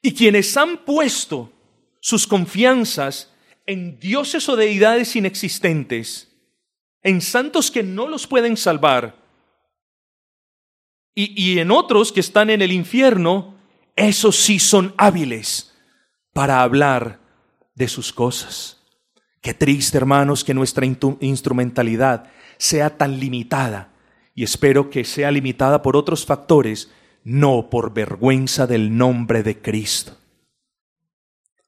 [0.00, 1.52] Y quienes han puesto
[2.00, 3.30] sus confianzas
[3.66, 6.34] en dioses o deidades inexistentes,
[7.02, 9.20] en santos que no los pueden salvar,
[11.14, 13.58] y, y en otros que están en el infierno,
[13.94, 15.74] esos sí son hábiles
[16.32, 17.20] para hablar
[17.74, 18.80] de sus cosas.
[19.42, 23.88] Qué triste, hermanos, que nuestra instrumentalidad sea tan limitada
[24.36, 26.92] y espero que sea limitada por otros factores,
[27.24, 30.16] no por vergüenza del nombre de Cristo.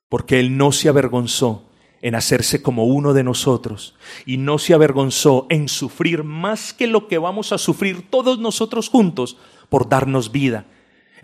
[0.09, 1.69] Porque Él no se avergonzó
[2.01, 7.09] en hacerse como uno de nosotros y no se avergonzó en sufrir más que lo
[7.09, 9.37] que vamos a sufrir todos nosotros juntos
[9.69, 10.65] por darnos vida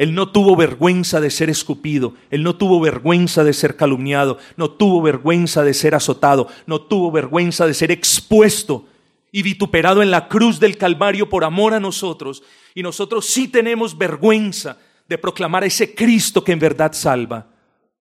[0.00, 4.70] él no tuvo vergüenza de ser escupido, él no tuvo vergüenza de ser calumniado, no
[4.70, 8.86] tuvo vergüenza de ser azotado, no tuvo vergüenza de ser expuesto
[9.32, 12.42] y vituperado en la cruz del Calvario por amor a nosotros.
[12.74, 17.46] Y nosotros sí tenemos vergüenza de proclamar a ese Cristo que en verdad salva.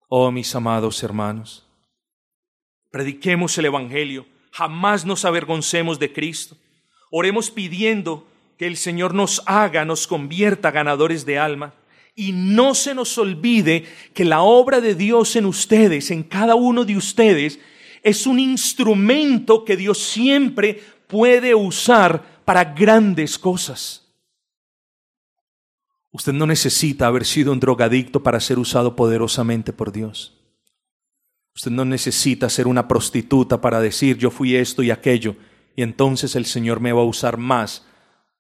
[0.07, 1.65] Oh, mis amados hermanos,
[2.91, 6.55] prediquemos el Evangelio, jamás nos avergoncemos de Cristo.
[7.11, 11.73] Oremos pidiendo que el Señor nos haga, nos convierta ganadores de alma.
[12.15, 16.85] Y no se nos olvide que la obra de Dios en ustedes, en cada uno
[16.85, 17.59] de ustedes,
[18.03, 24.05] es un instrumento que Dios siempre puede usar para grandes cosas.
[26.11, 30.33] Usted no necesita haber sido un drogadicto para ser usado poderosamente por Dios.
[31.55, 35.35] Usted no necesita ser una prostituta para decir yo fui esto y aquello
[35.75, 37.85] y entonces el Señor me va a usar más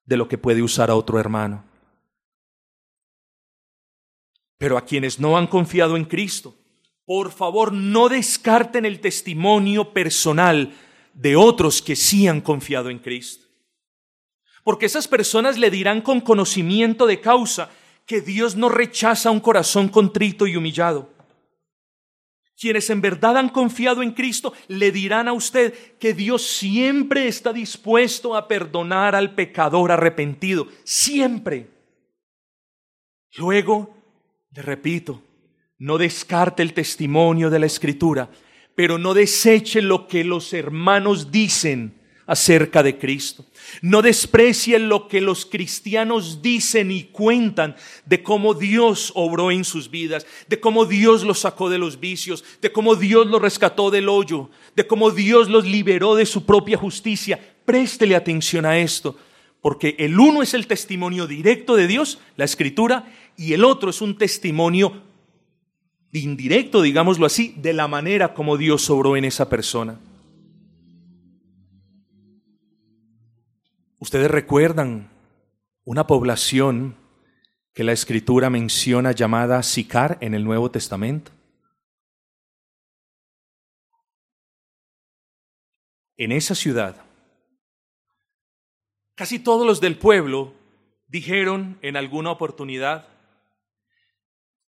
[0.05, 1.65] de lo que puede usar a otro hermano.
[4.57, 6.55] Pero a quienes no han confiado en Cristo,
[7.05, 10.73] por favor no descarten el testimonio personal
[11.15, 13.47] de otros que sí han confiado en Cristo.
[14.63, 17.71] Porque esas personas le dirán con conocimiento de causa
[18.05, 21.09] que Dios no rechaza un corazón contrito y humillado.
[22.57, 27.51] Quienes en verdad han confiado en Cristo le dirán a usted que Dios siempre está
[27.51, 31.67] dispuesto a perdonar al pecador arrepentido, siempre.
[33.37, 33.93] Luego,
[34.51, 35.21] le repito,
[35.77, 38.29] no descarte el testimonio de la Escritura,
[38.75, 41.95] pero no deseche lo que los hermanos dicen
[42.27, 43.45] acerca de Cristo.
[43.81, 49.89] No desprecie lo que los cristianos dicen y cuentan de cómo Dios obró en sus
[49.89, 54.09] vidas, de cómo Dios los sacó de los vicios, de cómo Dios los rescató del
[54.09, 57.39] hoyo, de cómo Dios los liberó de su propia justicia.
[57.65, 59.17] Préstele atención a esto,
[59.61, 64.01] porque el uno es el testimonio directo de Dios, la escritura, y el otro es
[64.01, 65.01] un testimonio
[66.19, 69.99] indirecto, digámoslo así, de la manera como Dios obró en esa persona.
[73.99, 75.09] Ustedes recuerdan
[75.83, 76.95] una población
[77.73, 81.31] que la escritura menciona llamada Sicar en el Nuevo Testamento.
[86.17, 87.03] En esa ciudad,
[89.15, 90.53] casi todos los del pueblo
[91.07, 93.14] dijeron en alguna oportunidad,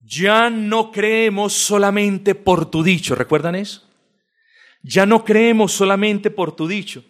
[0.00, 3.88] ya no creemos solamente por tu dicho, ¿recuerdan eso?
[4.82, 7.04] Ya no creemos solamente por tu dicho.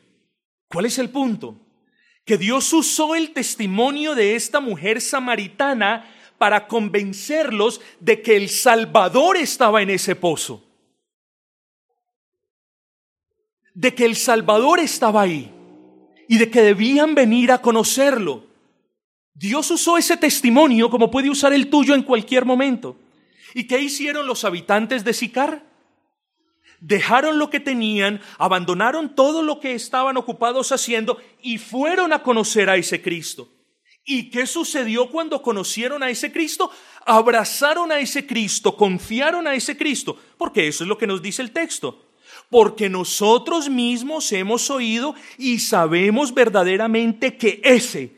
[0.68, 1.56] ¿Cuál es el punto?
[2.24, 9.36] Que Dios usó el testimonio de esta mujer samaritana para convencerlos de que el Salvador
[9.36, 10.64] estaba en ese pozo.
[13.74, 15.52] De que el Salvador estaba ahí
[16.28, 18.47] y de que debían venir a conocerlo.
[19.38, 22.96] Dios usó ese testimonio como puede usar el tuyo en cualquier momento.
[23.54, 25.62] ¿Y qué hicieron los habitantes de Sicar?
[26.80, 32.68] Dejaron lo que tenían, abandonaron todo lo que estaban ocupados haciendo y fueron a conocer
[32.68, 33.48] a ese Cristo.
[34.04, 36.72] ¿Y qué sucedió cuando conocieron a ese Cristo?
[37.06, 41.42] Abrazaron a ese Cristo, confiaron a ese Cristo, porque eso es lo que nos dice
[41.42, 42.06] el texto.
[42.50, 48.17] Porque nosotros mismos hemos oído y sabemos verdaderamente que ese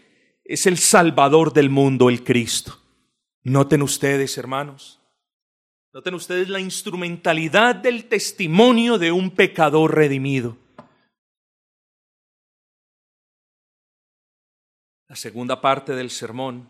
[0.51, 2.76] es el Salvador del mundo, el Cristo.
[3.44, 5.01] Noten ustedes, hermanos,
[5.92, 10.57] noten ustedes la instrumentalidad del testimonio de un pecador redimido.
[15.07, 16.68] La segunda parte del sermón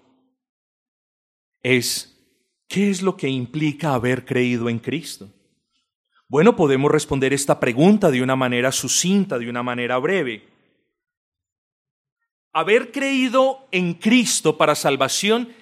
[1.62, 2.22] es,
[2.68, 5.32] ¿qué es lo que implica haber creído en Cristo?
[6.28, 10.49] Bueno, podemos responder esta pregunta de una manera sucinta, de una manera breve.
[12.52, 15.52] Haber creído en Cristo para salvación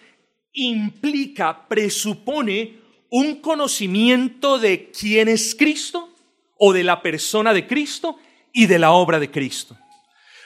[0.53, 2.79] implica, presupone
[3.11, 6.11] un conocimiento de quién es Cristo
[6.59, 8.19] o de la persona de Cristo
[8.53, 9.77] y de la obra de Cristo.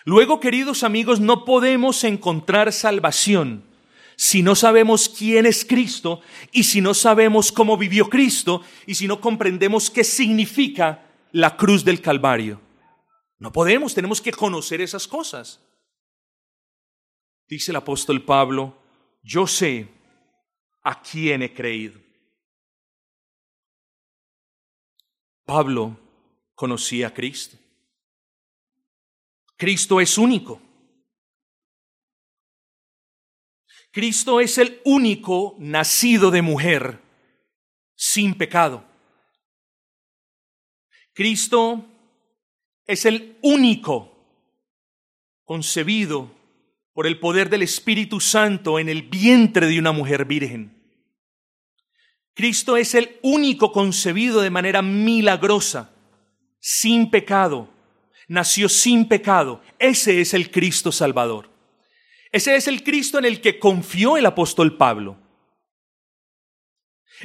[0.04, 3.64] Luego, queridos amigos, no podemos encontrar salvación
[4.16, 6.20] si no sabemos quién es Cristo
[6.52, 11.84] y si no sabemos cómo vivió Cristo y si no comprendemos qué significa la cruz
[11.84, 12.60] del Calvario.
[13.38, 15.60] No podemos, tenemos que conocer esas cosas.
[17.52, 18.74] Dice el apóstol Pablo,
[19.22, 19.86] yo sé
[20.84, 22.00] a quién he creído.
[25.44, 26.00] Pablo
[26.54, 27.58] conocía a Cristo.
[29.54, 30.62] Cristo es único.
[33.90, 37.02] Cristo es el único nacido de mujer
[37.94, 38.82] sin pecado.
[41.12, 41.84] Cristo
[42.86, 44.10] es el único
[45.44, 46.40] concebido
[46.92, 50.82] por el poder del Espíritu Santo en el vientre de una mujer virgen.
[52.34, 55.94] Cristo es el único concebido de manera milagrosa,
[56.60, 57.70] sin pecado.
[58.28, 59.62] Nació sin pecado.
[59.78, 61.50] Ese es el Cristo Salvador.
[62.30, 65.18] Ese es el Cristo en el que confió el apóstol Pablo.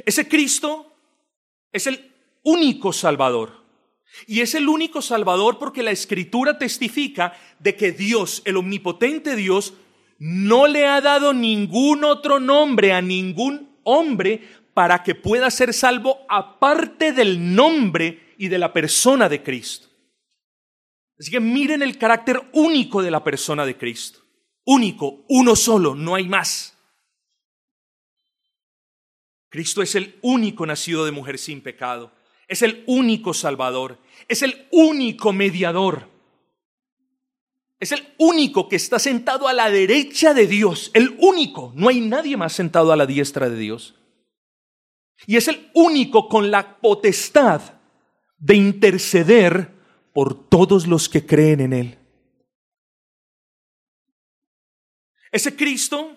[0.04, 0.94] Ese Cristo
[1.72, 3.57] es el único Salvador.
[4.26, 9.74] Y es el único Salvador porque la Escritura testifica de que Dios, el omnipotente Dios,
[10.18, 14.42] no le ha dado ningún otro nombre a ningún hombre
[14.74, 19.88] para que pueda ser salvo aparte del nombre y de la persona de Cristo.
[21.18, 24.20] Así que miren el carácter único de la persona de Cristo.
[24.64, 26.76] Único, uno solo, no hay más.
[29.48, 32.12] Cristo es el único nacido de mujer sin pecado.
[32.48, 33.98] Es el único Salvador.
[34.26, 36.08] Es el único mediador.
[37.78, 40.90] Es el único que está sentado a la derecha de Dios.
[40.94, 41.72] El único.
[41.76, 43.94] No hay nadie más sentado a la diestra de Dios.
[45.26, 47.60] Y es el único con la potestad
[48.38, 49.74] de interceder
[50.12, 51.98] por todos los que creen en Él.
[55.30, 56.16] Ese Cristo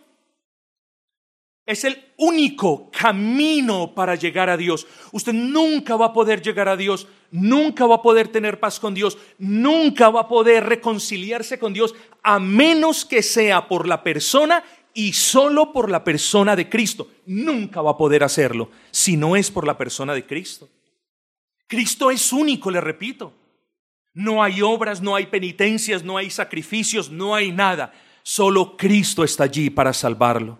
[1.66, 4.88] es el único camino para llegar a Dios.
[5.12, 8.94] Usted nunca va a poder llegar a Dios, nunca va a poder tener paz con
[8.94, 14.64] Dios, nunca va a poder reconciliarse con Dios a menos que sea por la persona
[14.94, 17.10] y solo por la persona de Cristo.
[17.26, 20.70] Nunca va a poder hacerlo si no es por la persona de Cristo.
[21.68, 23.34] Cristo es único, le repito.
[24.14, 27.94] No hay obras, no hay penitencias, no hay sacrificios, no hay nada.
[28.24, 30.60] Solo Cristo está allí para salvarlo.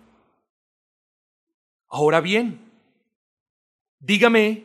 [1.94, 2.58] Ahora bien,
[3.98, 4.64] dígame,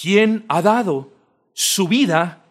[0.00, 1.12] ¿quién ha dado
[1.52, 2.42] su vida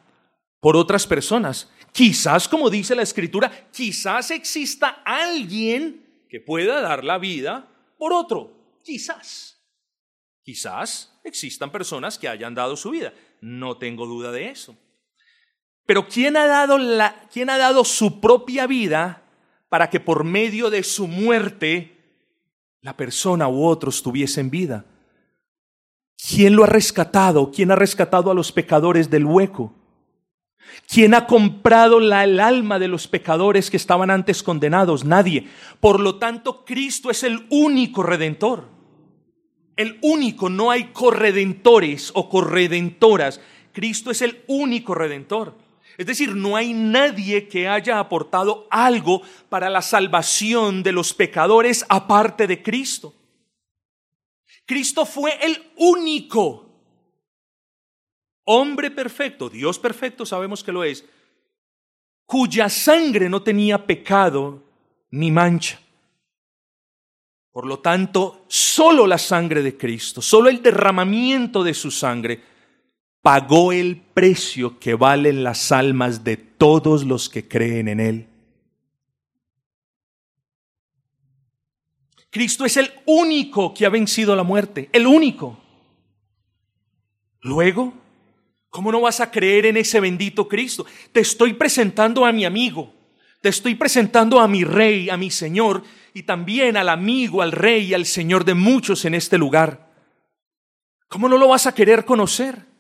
[0.59, 1.71] por otras personas?
[1.91, 8.77] Quizás, como dice la escritura, quizás exista alguien que pueda dar la vida por otro.
[8.83, 9.59] Quizás.
[10.43, 13.11] Quizás existan personas que hayan dado su vida.
[13.41, 14.77] No tengo duda de eso.
[15.87, 16.77] Pero ¿quién ha dado,
[17.33, 19.23] quién ha dado su propia vida
[19.67, 21.94] para que por medio de su muerte
[22.85, 24.85] la persona u otros tuviesen vida.
[26.15, 27.49] ¿Quién lo ha rescatado?
[27.51, 29.73] ¿Quién ha rescatado a los pecadores del hueco?
[30.87, 35.03] ¿Quién ha comprado la, el alma de los pecadores que estaban antes condenados?
[35.03, 35.47] Nadie.
[35.79, 38.69] Por lo tanto, Cristo es el único redentor.
[39.75, 43.41] El único, no hay corredentores o corredentoras.
[43.73, 45.57] Cristo es el único redentor.
[45.97, 51.85] Es decir, no hay nadie que haya aportado algo para la salvación de los pecadores
[51.87, 53.13] aparte de Cristo.
[54.65, 56.65] Cristo fue el único
[58.45, 61.05] hombre perfecto, Dios perfecto, sabemos que lo es,
[62.25, 64.63] cuya sangre no tenía pecado
[65.11, 65.79] ni mancha.
[67.51, 72.54] Por lo tanto, solo la sangre de Cristo, solo el derramamiento de su sangre
[73.25, 78.27] pagó el precio que valen las almas de todos los que creen en Él.
[82.29, 85.59] Cristo es el único que ha vencido la muerte, el único.
[87.41, 87.95] Luego,
[88.69, 90.85] ¿cómo no vas a creer en ese bendito Cristo?
[91.11, 92.93] Te estoy presentando a mi amigo,
[93.41, 95.81] te estoy presentando a mi rey, a mi Señor,
[96.13, 99.91] y también al amigo, al rey y al Señor de muchos en este lugar.
[101.07, 102.74] ¿Cómo no lo vas a querer conocer?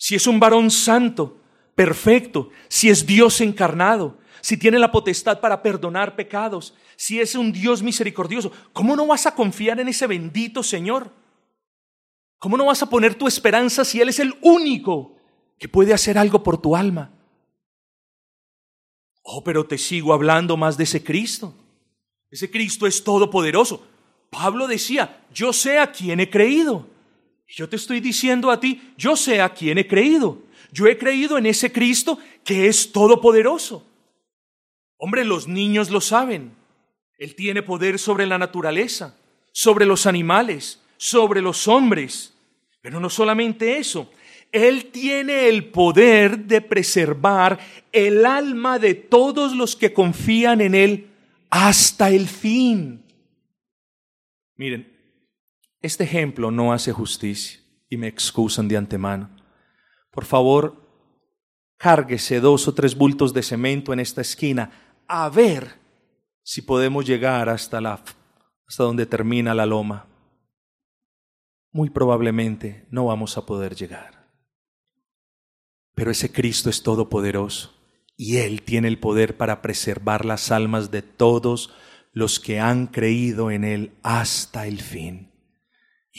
[0.00, 1.36] Si es un varón santo,
[1.74, 7.52] perfecto, si es Dios encarnado, si tiene la potestad para perdonar pecados, si es un
[7.52, 11.12] Dios misericordioso, ¿cómo no vas a confiar en ese bendito Señor?
[12.38, 15.16] ¿Cómo no vas a poner tu esperanza si Él es el único
[15.58, 17.10] que puede hacer algo por tu alma?
[19.22, 21.54] Oh, pero te sigo hablando más de ese Cristo.
[22.30, 23.86] Ese Cristo es todopoderoso.
[24.30, 26.88] Pablo decía, yo sé a quién he creído.
[27.50, 30.40] Y yo te estoy diciendo a ti, yo sé a quién he creído.
[30.70, 33.84] Yo he creído en ese Cristo que es todopoderoso.
[34.96, 36.52] Hombre, los niños lo saben.
[37.18, 39.18] Él tiene poder sobre la naturaleza,
[39.50, 42.34] sobre los animales, sobre los hombres.
[42.82, 44.12] Pero no solamente eso,
[44.52, 47.58] Él tiene el poder de preservar
[47.90, 51.08] el alma de todos los que confían en Él
[51.50, 53.02] hasta el fin.
[54.54, 54.89] Miren,
[55.80, 59.30] este ejemplo no hace justicia y me excusan de antemano.
[60.10, 60.76] Por favor,
[61.76, 64.70] cárguese dos o tres bultos de cemento en esta esquina
[65.06, 65.78] a ver
[66.42, 68.02] si podemos llegar hasta la
[68.66, 70.06] hasta donde termina la loma.
[71.72, 74.28] Muy probablemente no vamos a poder llegar.
[75.96, 77.74] Pero ese Cristo es todopoderoso
[78.16, 81.74] y Él tiene el poder para preservar las almas de todos
[82.12, 85.29] los que han creído en Él hasta el fin.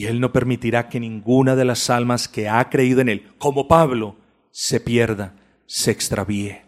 [0.02, 3.68] Y Él no permitirá que ninguna de las almas que ha creído en Él, como
[3.68, 4.16] Pablo,
[4.50, 5.36] se pierda,
[5.68, 6.64] se extravíe.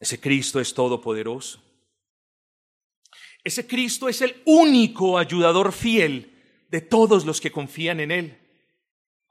[0.00, 1.62] Ese Cristo es todopoderoso.
[3.44, 6.32] Ese Cristo es el único ayudador fiel
[6.70, 8.38] de todos los que confían en Él.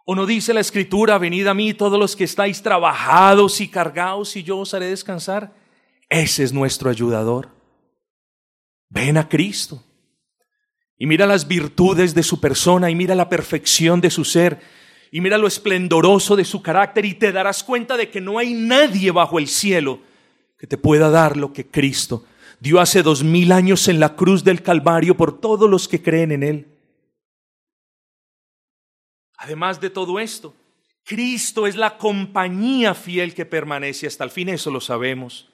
[0.05, 4.36] ¿O no dice la Escritura, venid a mí todos los que estáis trabajados y cargados
[4.36, 5.55] y yo os haré descansar?
[6.07, 7.49] Ese es nuestro ayudador.
[8.89, 9.84] Ven a Cristo
[11.02, 14.62] y mira las virtudes de su persona y mira la perfección de su ser
[15.10, 18.54] y mira lo esplendoroso de su carácter y te darás cuenta de que no hay
[18.54, 19.99] nadie bajo el cielo
[20.60, 22.24] que te pueda dar lo que Cristo
[22.60, 26.34] dio hace dos mil años en la cruz del Calvario por todos los que creen
[26.34, 26.68] en Él.
[29.38, 30.54] Además de todo esto,
[31.04, 35.49] Cristo es la compañía fiel que permanece hasta el fin, eso lo sabemos.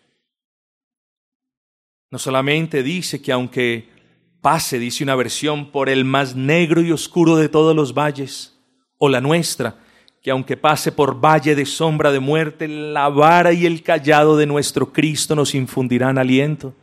[2.12, 3.97] No solamente dice que aunque
[4.42, 8.58] pase, dice una versión, por el más negro y oscuro de todos los valles,
[8.98, 9.80] o la nuestra,
[10.22, 14.46] que aunque pase por valle de sombra de muerte, la vara y el callado de
[14.46, 16.74] nuestro Cristo nos infundirán aliento.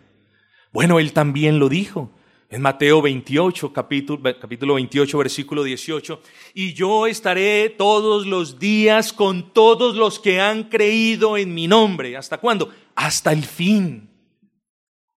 [0.73, 2.11] Bueno, Él también lo dijo
[2.55, 6.21] en Mateo 28, capítulo, capítulo 28, versículo 18,
[6.55, 12.17] y yo estaré todos los días con todos los que han creído en mi nombre.
[12.17, 12.73] ¿Hasta cuándo?
[12.95, 14.09] Hasta el fin.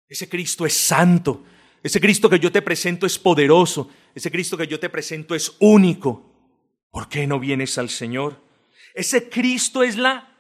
[0.10, 1.44] Ese Cristo es santo,
[1.84, 3.90] ese Cristo que yo te presento es poderoso.
[4.14, 6.34] Ese Cristo que yo te presento es único.
[6.92, 8.42] ¿Por qué no vienes al Señor?
[8.94, 10.36] Ese Cristo es la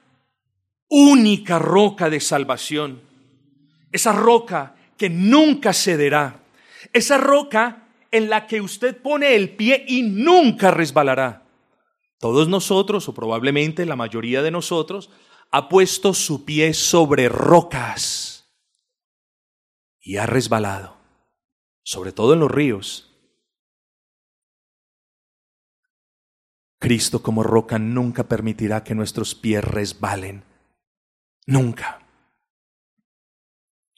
[0.90, 3.02] única roca de salvación.
[3.92, 6.44] Esa roca que nunca cederá.
[6.92, 11.46] Esa roca en la que usted pone el pie y nunca resbalará.
[12.20, 15.12] Todos nosotros, o probablemente la mayoría de nosotros,
[15.52, 18.50] ha puesto su pie sobre rocas
[20.02, 20.97] y ha resbalado
[21.88, 23.10] sobre todo en los ríos.
[26.80, 30.44] Cristo como roca nunca permitirá que nuestros pies resbalen.
[31.46, 32.06] Nunca.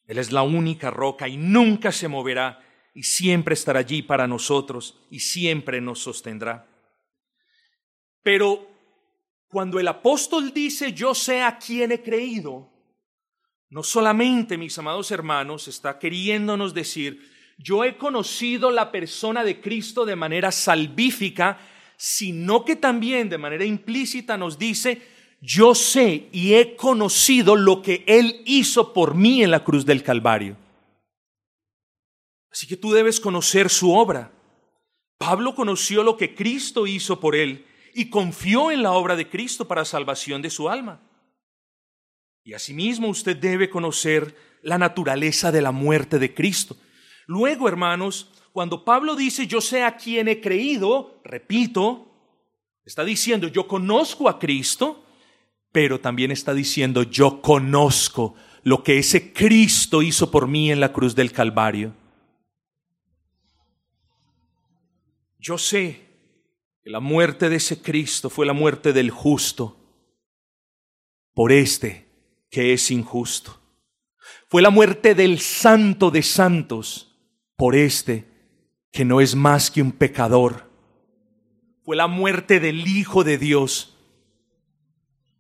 [0.06, 2.64] Él es la única roca y nunca se moverá
[2.94, 6.68] y siempre estará allí para nosotros y siempre nos sostendrá.
[8.22, 8.68] Pero
[9.48, 12.72] cuando el apóstol dice yo sé a quién he creído,
[13.70, 20.06] no solamente, mis amados hermanos, está queriéndonos decir yo he conocido la persona de Cristo
[20.06, 21.60] de manera salvífica,
[21.98, 25.02] sino que también de manera implícita nos dice,
[25.42, 30.04] yo sé y he conocido lo que Él hizo por mí en la cruz del
[30.04, 30.56] Calvario.
[32.50, 34.32] Así que tú debes conocer su obra.
[35.18, 39.68] Pablo conoció lo que Cristo hizo por él y confió en la obra de Cristo
[39.68, 41.02] para salvación de su alma.
[42.46, 46.78] Y asimismo usted debe conocer la naturaleza de la muerte de Cristo.
[47.30, 52.08] Luego, hermanos, cuando Pablo dice yo sé a quién he creído, repito,
[52.84, 55.06] está diciendo yo conozco a Cristo,
[55.72, 60.92] pero también está diciendo yo conozco lo que ese Cristo hizo por mí en la
[60.92, 61.94] cruz del Calvario.
[65.38, 66.08] Yo sé
[66.82, 69.78] que la muerte de ese Cristo fue la muerte del justo
[71.36, 72.08] por este
[72.50, 73.62] que es injusto.
[74.48, 77.06] Fue la muerte del santo de santos
[77.60, 78.24] por este
[78.90, 80.72] que no es más que un pecador.
[81.84, 83.98] Fue la muerte del Hijo de Dios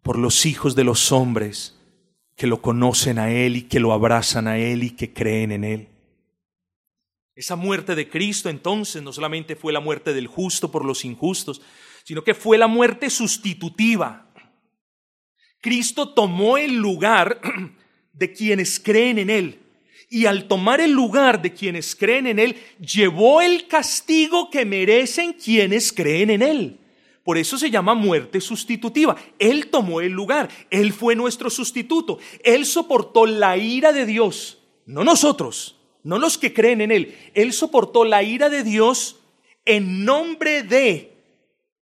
[0.01, 1.79] por los hijos de los hombres
[2.35, 5.63] que lo conocen a Él y que lo abrazan a Él y que creen en
[5.63, 5.87] Él.
[7.35, 11.61] Esa muerte de Cristo entonces no solamente fue la muerte del justo por los injustos,
[12.03, 14.29] sino que fue la muerte sustitutiva.
[15.61, 17.39] Cristo tomó el lugar
[18.11, 19.68] de quienes creen en Él.
[20.09, 25.33] Y al tomar el lugar de quienes creen en Él, llevó el castigo que merecen
[25.33, 26.79] quienes creen en Él.
[27.23, 29.15] Por eso se llama muerte sustitutiva.
[29.37, 34.57] Él tomó el lugar, Él fue nuestro sustituto, Él soportó la ira de Dios,
[34.87, 37.15] no nosotros, no los que creen en Él.
[37.35, 39.17] Él soportó la ira de Dios
[39.65, 41.13] en nombre de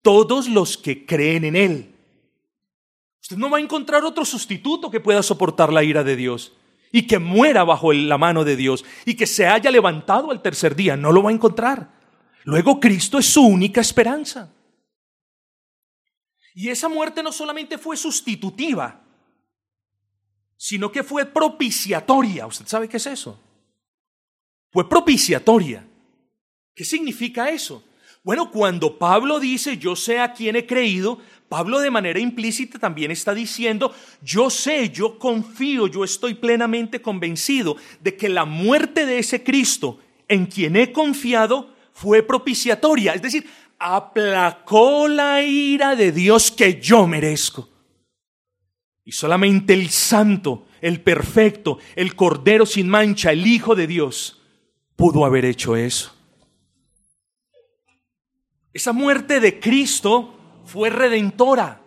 [0.02, 1.96] todos los que creen en Él.
[3.22, 6.54] Usted no va a encontrar otro sustituto que pueda soportar la ira de Dios
[6.96, 10.78] y que muera bajo la mano de Dios y que se haya levantado al tercer
[10.78, 10.96] día.
[10.96, 11.92] No lo va a encontrar.
[12.46, 14.50] Luego Cristo es su única esperanza.
[16.54, 19.04] Y esa muerte no solamente fue sustitutiva,
[20.56, 22.48] sino que fue propiciatoria.
[22.48, 23.42] ¿Usted sabe qué es eso?
[24.72, 25.86] Fue propiciatoria.
[26.74, 27.84] ¿Qué significa eso?
[28.24, 31.20] Bueno, cuando Pablo dice, yo sé a quién he creído,
[31.56, 37.78] Pablo de manera implícita también está diciendo, yo sé, yo confío, yo estoy plenamente convencido
[38.02, 43.50] de que la muerte de ese Cristo en quien he confiado fue propiciatoria, es decir,
[43.80, 47.70] aplacó la ira de Dios que yo merezco.
[49.06, 54.42] Y solamente el santo, el perfecto, el cordero sin mancha, el Hijo de Dios,
[54.98, 56.14] pudo haber hecho eso.
[58.74, 60.36] Esa muerte de Cristo
[60.66, 61.82] fue redentora.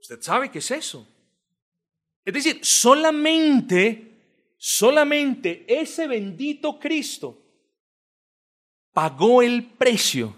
[0.00, 1.06] Usted sabe qué es eso.
[2.24, 7.38] Es decir, solamente, solamente ese bendito Cristo
[8.92, 10.34] pagó el precio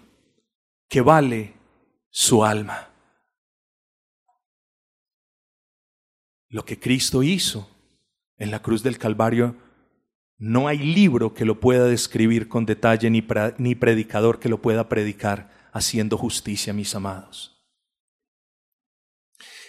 [0.88, 1.54] que vale
[2.10, 2.88] su alma.
[6.48, 7.68] Lo que Cristo hizo
[8.36, 9.56] en la cruz del Calvario
[10.36, 13.24] no hay libro que lo pueda describir con detalle ni,
[13.58, 17.52] ni predicador que lo pueda predicar haciendo justicia, mis amados.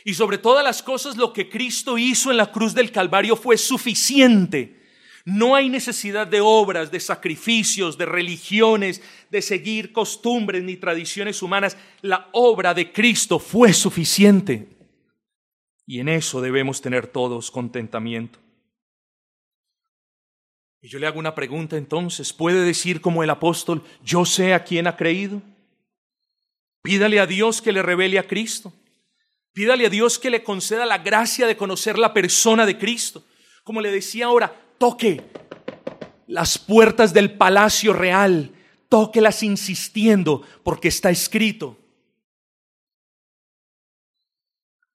[0.05, 3.57] Y sobre todas las cosas, lo que Cristo hizo en la cruz del Calvario fue
[3.57, 4.81] suficiente.
[5.25, 9.01] No hay necesidad de obras, de sacrificios, de religiones,
[9.31, 11.77] de seguir costumbres ni tradiciones humanas.
[12.01, 14.67] La obra de Cristo fue suficiente.
[15.85, 18.39] Y en eso debemos tener todos contentamiento.
[20.81, 24.65] Y yo le hago una pregunta entonces, ¿puede decir como el apóstol, yo sé a
[24.65, 25.41] quién ha creído?
[26.83, 28.73] Pídale a Dios que le revele a Cristo.
[29.53, 33.23] Pídale a Dios que le conceda la gracia de conocer la persona de Cristo.
[33.63, 35.23] Como le decía ahora, toque
[36.27, 38.51] las puertas del palacio real,
[38.89, 41.77] tóquelas insistiendo, porque está escrito.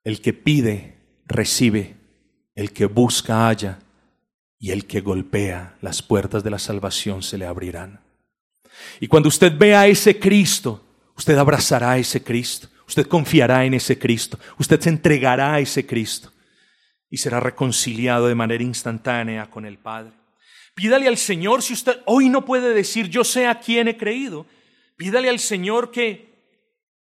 [0.05, 1.97] El que pide, recibe.
[2.55, 3.78] El que busca, halla
[4.59, 8.01] y el que golpea las puertas de la salvación se le abrirán.
[9.01, 10.88] Y cuando usted vea a ese Cristo,
[11.18, 15.84] usted abrazará a ese Cristo, usted confiará en ese Cristo, usted se entregará a ese
[15.84, 16.32] Cristo
[17.10, 20.12] y será reconciliado de manera instantánea con el Padre.
[20.74, 24.46] Pídale al Señor, si usted hoy no puede decir yo sé a quién he creído,
[24.96, 26.32] pídale al Señor que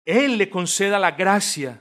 [0.05, 1.81] Él le conceda la gracia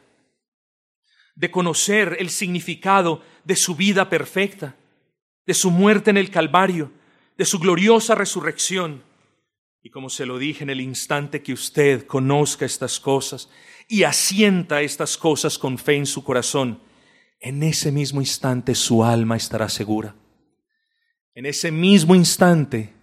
[1.33, 4.75] de conocer el significado de su vida perfecta
[5.45, 6.91] de su muerte en el Calvario,
[7.37, 9.03] de su gloriosa resurrección.
[9.85, 13.51] Y como se lo dije en el instante que usted conozca estas cosas
[13.87, 16.79] y asienta estas cosas con fe en su corazón,
[17.39, 20.15] en ese mismo instante su alma estará segura.
[21.35, 22.95] En ese mismo instante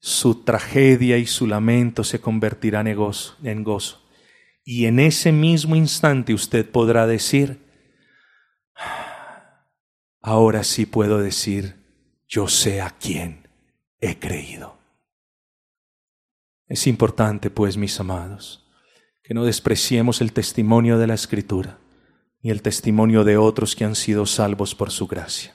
[0.00, 4.04] su tragedia y su lamento se convertirán en gozo, en gozo.
[4.64, 7.60] Y en ese mismo instante usted podrá decir,
[10.20, 11.76] ahora sí puedo decir,
[12.26, 13.48] yo sé a quién
[14.00, 14.82] he creído.
[16.66, 18.66] Es importante, pues, mis amados,
[19.22, 21.78] que no despreciemos el testimonio de la Escritura
[22.44, 25.53] ni el testimonio de otros que han sido salvos por su gracia.